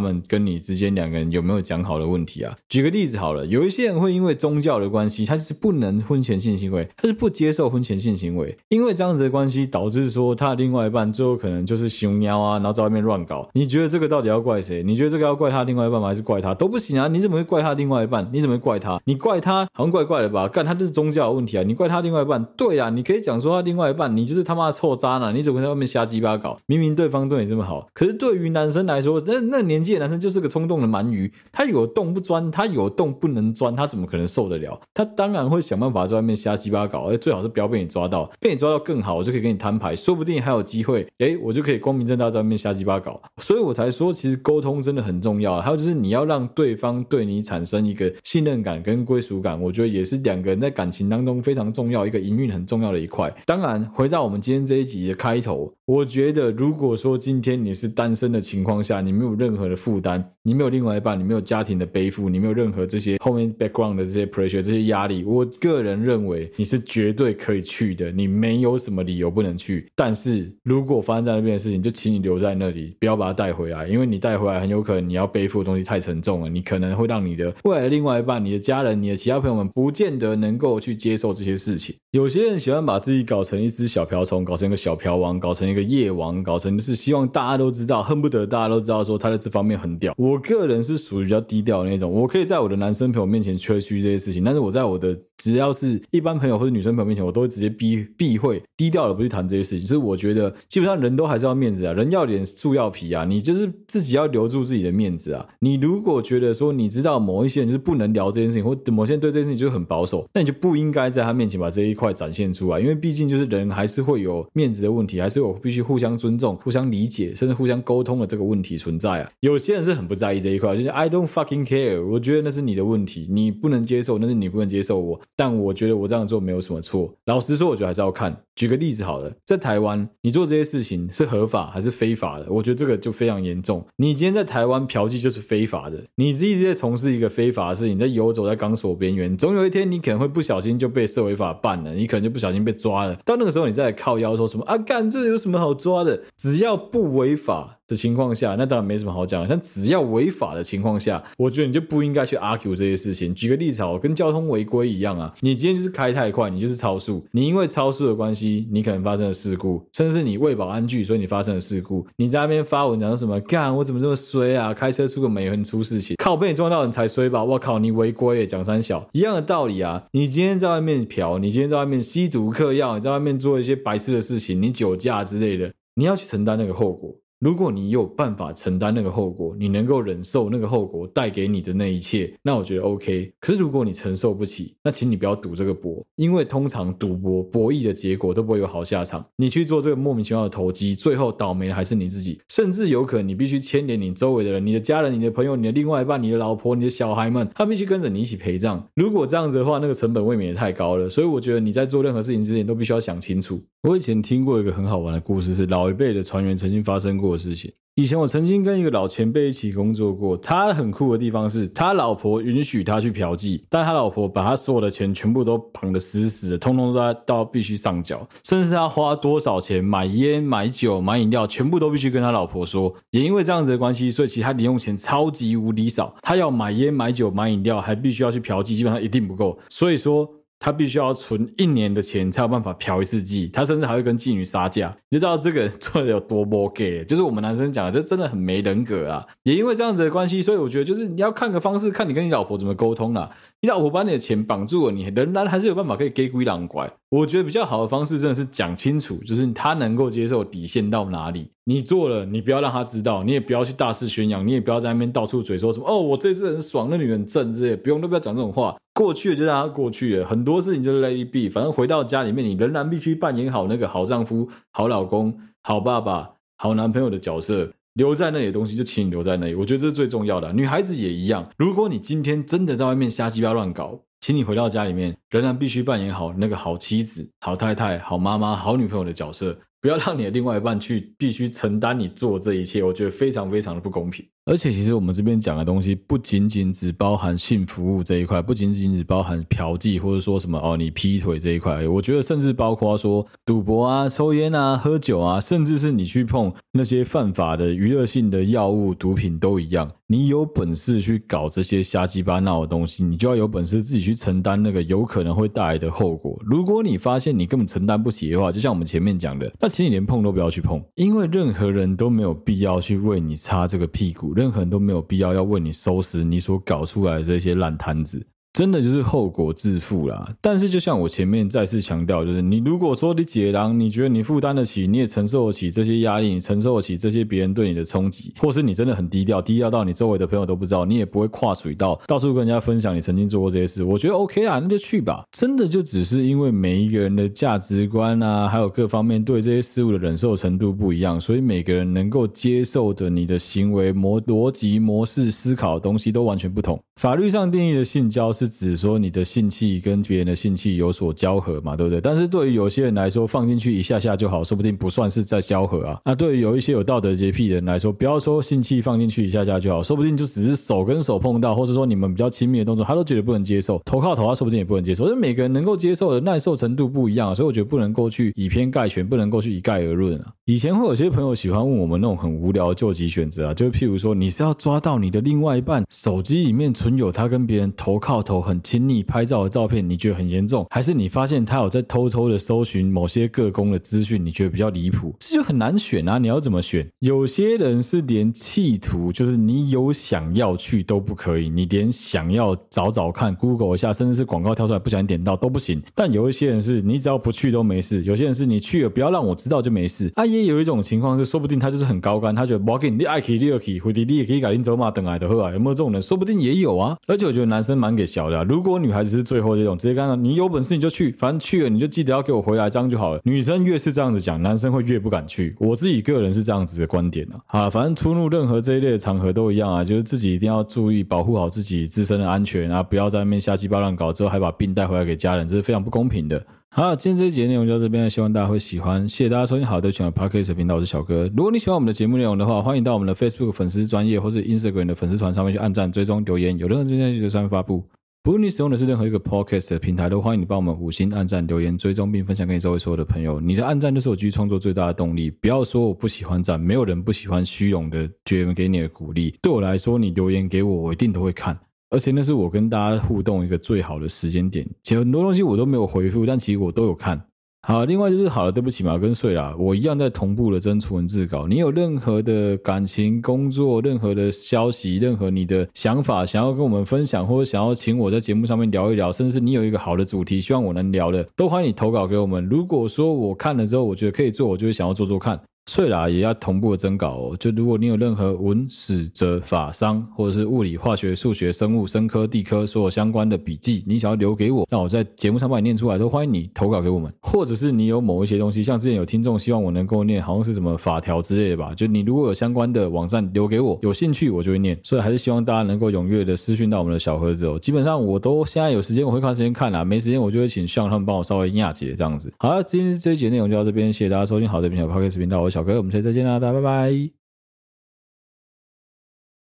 [0.00, 2.56] 们跟你之间两个人有没有讲好的问题啊。
[2.70, 13.46] 举个例子好了，有一些人会因为宗教的关系，他是不能婚前性行为，他是不接受婚前性行为，因为这样子的关系导致说他的另外一半最后可能就是熊喵啊，然后在外面乱搞。
[13.52, 14.82] 你觉得这个到底要怪谁？
[14.82, 16.08] 你觉得这个要怪他另外一半吗？
[16.08, 16.54] 还是怪他？
[16.54, 17.08] 都不行啊！
[17.08, 18.26] 你怎么会怪他另外一半？
[18.32, 18.98] 你怎么会怪他？
[19.04, 20.48] 你怪他好像怪怪的吧？
[20.48, 20.77] 干他。
[20.78, 21.62] 这是宗教的问题啊！
[21.62, 26.58] 你怪他另外一半，对啊，你可以讲说他另外一半，你就是他妈的臭渣男，你怎么在外面瞎鸡巴搞？
[26.66, 34.80] 明明对方对你这么好，可是对于男生来说，那那年纪的男生就是个冲动的鳗鱼，他有洞不钻，他有洞不能钻，他怎么可能受得了？
[34.94, 43.20] 他当然会想办法在外面瞎鸡巴搞，而最好是不要被你抓到，被你抓到更好，我就可以跟你摊牌，说不定还有机会，哎，我就可以光明正大在外面瞎鸡巴搞。
[43.38, 45.60] 所以我才说，其实沟通真的很重要。
[45.60, 51.38] 还有就是你要让对方对你产生一个信任感跟归属感，我觉得也是两个人在感情当中。
[51.42, 53.32] 非常重要一个营运很重要的一块。
[53.46, 69.86] 当然，回到我们今天这一集的开头，我觉得如果说今天你是单身的情况下，你没有任何的负担，你没有另外一半，你没有家庭的背负，你没有任何这些后面 background 的这些 pressure 这些压力，我个人认为你是绝对可以去的，你没有什么理由不能去。
[69.94, 90.12] 但是如果发生在那边的事情，就请你留在那里，不要把它带回来，因为你带回来很有可能你要背负的东西太沉重了，你可能会让你的未来的另外一半、你的家人、你的其他朋友们不见得能够去接受这些事情，有些人喜欢把自己搞成一只小瓢虫，搞成一个小瓢王，搞成一个夜王，搞成就是希望大家都知道，恨不得大家都知道说他在这方面很屌。
[90.18, 99.80] 我个人是属于比较低调的那种，我可以在我的男生朋友面前吹嘘这些事情，但是我在我的只要是一般朋友或者女生朋友面前，我都会直接避避讳，低调的不去谈这些事情。
[99.80, 105.46] 就是我觉得基本上人都还是要面子啊，人要脸树要皮啊，你就是自己要留住自己的面子啊。
[105.60, 112.12] 你如果觉得说你知道某一些人就是不能聊这件事情，或某些人对这件事情就是很保守，那你就不应该在他面前把这一块。
[112.18, 119.30] 展现出来，因为毕竟就是人还是会有面子的问题，还是有必须互相尊重、互相理解，甚至互相沟通的这个问题存在啊。
[119.38, 125.20] 有些人是很不在意这一块，就是 I don't fucking care，我觉得那是你的问题，你不能接受，那是你不能接受我。
[125.36, 127.14] 但我觉得我这样做没有什么错。
[127.26, 128.42] 老实说，我觉得还是要看。
[128.56, 132.46] 举个例子好了，在台湾，你做这些事情是合法还是非法的？
[132.50, 133.86] 我觉得这个就非常严重。
[133.98, 141.94] 你今天在台湾嫖妓就是非法的，你一直在从事一个非法的事情，你在游走在钢索边缘，总有一天你可能会不小心就被社会法办了。
[141.94, 144.76] 你可能就不小心被抓了，到那个时候你再来靠腰说什么啊？
[144.76, 146.22] 干，这有什么好抓的？
[146.36, 147.77] 只要不违法。
[147.88, 149.44] 的情况下，那当然没什么好讲。
[149.48, 153.34] 但只要违法的情况下，我觉得你就不应该去 argue 这些事情。
[153.34, 155.34] 举个例子，好，跟交通违规一样啊。
[155.40, 157.26] 你今天就是开太快，你就是超速。
[157.32, 162.06] 你因为超速的关系，你可能发生了事故，甚至是你为保安具，所以你发生了事故。
[162.18, 163.40] 你在那边发文讲什么？
[163.40, 164.74] 干，我怎么这么衰啊？
[164.74, 167.42] 开车出个美人出事情，靠，被你撞到人才衰吧？
[167.42, 170.04] 我靠，你违规耶，讲三小一样的道理啊。
[170.12, 177.16] 你今天在外面嫖，你今天在外面吸毒嗑药，你在外面做一些白痴的事情，你酒驾之类的，你要去承担那个后果。
[177.40, 183.32] 如果你有办法承担那个后果，你能够忍受那个后果带给你的那一切，那我觉得 OK。
[183.38, 189.24] 可是如果你承受不起，那请你不要赌这个博，因为通常赌博博弈的结果都不会有好下场。
[189.36, 198.88] 你去做这个莫名其妙的投机，最后倒霉的还是你自己，甚至有可能你必须牵连你周围的人、你的家人、你的朋友、你的另外一半、你的老婆、你的小孩们，他必须跟着你一起陪葬。
[198.96, 201.08] 如果这样子的话，那个成本未免也太高了。
[201.08, 203.60] 所以我觉得你在做任何事情之前都必须要想清楚。
[203.84, 207.72] 我以前听过一个很好玩的故事，是老一辈的船员曾经发生过的事情。
[207.94, 222.92] 以前我曾经跟一个老前辈一起工作过，他很酷的地方是他老婆允许他去嫖妓，但他老婆把他所有的钱全部都绑得死死的，通通都到必须上缴，甚至他花多少钱买烟、买酒、买饮料，全部都必须跟他老婆说。
[223.12, 229.56] 也因为这样子的关系，所以其他零用钱超级无敌少，他要买烟、买酒、买饮料，还必须要去嫖妓，基本上一定不够。
[229.68, 230.28] 所以说。
[230.58, 239.24] 他必须要存一年的钱才有办法嫖一次妓，他甚至还会跟妓女杀价，你就知道这个人做的有多么 gay，就是我们男生讲的，就真的很没人格啊。
[239.44, 243.30] 也因为这样子的关系，所以我觉得就是你要看个方式，看你跟你老婆怎么沟通啦。
[243.60, 246.90] 你老婆把你的钱绑住了，你仍然还是有办法可以给鬼狼拐。
[247.10, 251.50] 我觉得比较好的方式真的是讲清楚，就是他能够接受底线到哪里。
[251.64, 258.76] 你做了，你不要让他知道，你也不要去大肆宣扬，你也不要在那边到处嘴说什么哦，我这次很爽，那女人正之类，不用都不要讲这种话。
[258.94, 261.50] 过去了就让他过去了，很多事情就是 let it be。
[261.50, 267.72] 反正回到家里面，你仍然必须扮演好那个好丈夫、好老公、好爸爸、好男朋友的角色。
[267.94, 270.52] 留在那里的东西就请你留在那里，我觉得这是最重要的。
[270.52, 279.58] 女孩子也一样，如果你今天真的在外面瞎鸡巴乱搞，请你回到家里面，仍然必须扮演好那个好妻子、好太太、好妈妈、好女朋友的角色。
[279.80, 284.24] 不要让你的另外一半去必须承担你做这一切，我觉得非常非常的不公平。
[284.48, 291.86] 而且，其实我们这边讲的东西不仅仅只包含性服务这一块，不仅仅只包含嫖妓或者说什么哦你劈腿这一块。
[291.86, 299.90] 我觉得甚至包括说赌博啊、抽烟啊、喝酒啊，甚至是你去碰那些犯法的娱乐性的药物、毒品都一样。
[300.10, 306.40] 你有本事去搞这些瞎鸡巴闹的东西，你就要有本事自己去承担那个有可能会带来的后果。
[306.46, 314.32] 如果你发现你根本承担不起的话，就像我们前面讲的，那请你连碰都不要去碰，因为任何人都没有必要去为你擦这个屁股。
[314.38, 318.24] 任何人都没有必要要为你收拾你所搞出来的这些烂摊子。
[318.58, 335.22] 真的就是后果自负啦，但是就像我前面再次强调，就是你如果说你解囊，你觉得你负担得起，你也承受得起这些压力，你承受得起这些别人对你的冲击，或是你真的很低调，低调到你周围的朋友都不知道，你也不会跨水道到处跟人家分享你曾经做过这些事，我觉得 OK 啊，那就去吧。
[335.30, 346.76] 真的就只是因为每一个人的价值观啊，还有各方面对这些事物的忍受程度不一样，所以每个人能够接受的你的行为模逻辑模式思考的东西都完全不同。
[347.00, 348.47] 法律上定义的性交是。
[348.48, 352.00] 只说你的性器跟别人的性器有所交合嘛，对不对？
[352.00, 356.00] 但是对于有些人来说，放进去一下下就好，说不定不算是在交合啊。
[356.04, 363.80] 那对于有一些有道德洁癖的人来说，不要说性器放进去一下下就好，说不定就只是手跟手碰到，或者说你们比较亲密的动作，他都觉得不能接受。
[363.84, 365.06] 头靠头，他说不定也不能接受。
[365.06, 370.32] 所以每个人能够接受的耐受程度不一样，所以我觉得不能够去以偏概全，不能够去一概而论啊。
[370.44, 379.28] 以前会有些朋友喜欢问我们那种很无聊的救急选择啊，就譬如说你是要抓到你的另外一半手机里面存有他跟别人头靠头很亲密拍。
[379.28, 385.14] 照的照片你觉得很严重，还是你发现他有在偷偷的搜寻某些个公的资讯，你觉得比较离谱？
[385.18, 386.16] 这就很难选啊！
[386.16, 386.88] 你要怎么选？
[387.00, 395.82] 有些人是连企图，就是你有想要去都不可以，你连想要找找看，Google 一下，甚至是广告跳出来不小心点到都不行。
[395.94, 400.10] 但有一些人是你只要不去都没事，有些人是你去了不要让我知道就没事。
[400.14, 406.00] 啊，也有一种情况是，说不定他就是很高干，他觉得我给你爱去你就去，回头你也可以改天走马等来的喝啊，有没有这种人？
[406.00, 406.96] 说不定也有啊。
[407.06, 409.08] 而且我觉得男生蛮给小的，如果女孩子。
[409.08, 413.20] 是最后这种直接干了，你有本事你就去，反正去了你就记得要给我回来，这样就好了。
[413.24, 415.56] 女生越是这样子讲，男生会越不敢去。
[415.58, 417.40] 我自己个人是这样子的观点啊。
[417.46, 426.44] 好，反正出入任何这一类的场合都一样啊，就是自己一定要注意保护好自己自身的安全啊，不要在那边瞎鸡巴乱搞，之后还把病带回来给家人，这是非常不公平的。
[426.70, 431.26] 好，今天这一集的内容就到这边，希望大家会喜欢，谢谢大家收听好的全的 Podcast 频道，我是小哥。
[431.34, 437.82] 如果你喜欢我们的节目内容的话，欢迎到我们的 Facebook 粉丝专业或是 Instagram 的粉丝团上面去按赞、追踪、留言，有任何意见就上面发布。
[438.20, 443.40] 不论你使用的是任何一个 podcast 的平台，都欢迎你帮我们五星按赞、留言、追踪，并分享给你周围所有的朋友。
[443.40, 445.30] 你的按赞就是我继续创作最大的动力。
[445.30, 449.34] 不要说我不喜欢赞，没有人不喜欢虚荣的觉得给你的鼓励。
[449.40, 451.58] 对我来说，你留言给我，我一定都会看，
[451.88, 454.68] 而且那是我跟大家互动一个最好的时间点。
[454.82, 457.27] 其实很多东西我都没有回复，但其实我都有看。
[457.68, 461.46] 好，另外就是好了，对不起嘛，跟睡啦，我一样在同步的征出文字稿。
[461.46, 472.42] 你有任何的感情、工作、任何的消息、任何你的想法，想要跟我们分享，或者想要请我在节目上面聊一聊，甚至是你有一个好的主题，希望我能聊的，都欢迎你投稿给我们。
[472.48, 475.38] 如果说我看了之后，我觉得可以做，我就会想要做做看。
[475.68, 477.36] 税啦也要同步的征稿哦。
[477.38, 487.12] 就如果你有任何文史哲法商或者是物理化学数学生物生科地科所有相关的笔记，你想要留给我，让我在节目上帮你念出来，都欢迎你投稿给我们。
[487.20, 491.74] 或者是你有某一些东西，像之前有听众希望我能够念，好像是什么法条之类的吧。
[491.76, 494.78] 就你如果有相关的网站留给我，有兴趣我就会念。
[494.82, 497.58] 所以还是希望大家能够踊跃的私讯到我们的小盒子哦。
[497.58, 502.32] 基本上我都现在有时间我会花时间看啦，没时间我就会请向他们帮我稍微压解这样子。
[502.38, 507.17] 好了，今天这一节内容就到这边，谢谢大家收听好这边小 Podcast 频道，我想小哥，我们下次再见啦，大家拜拜。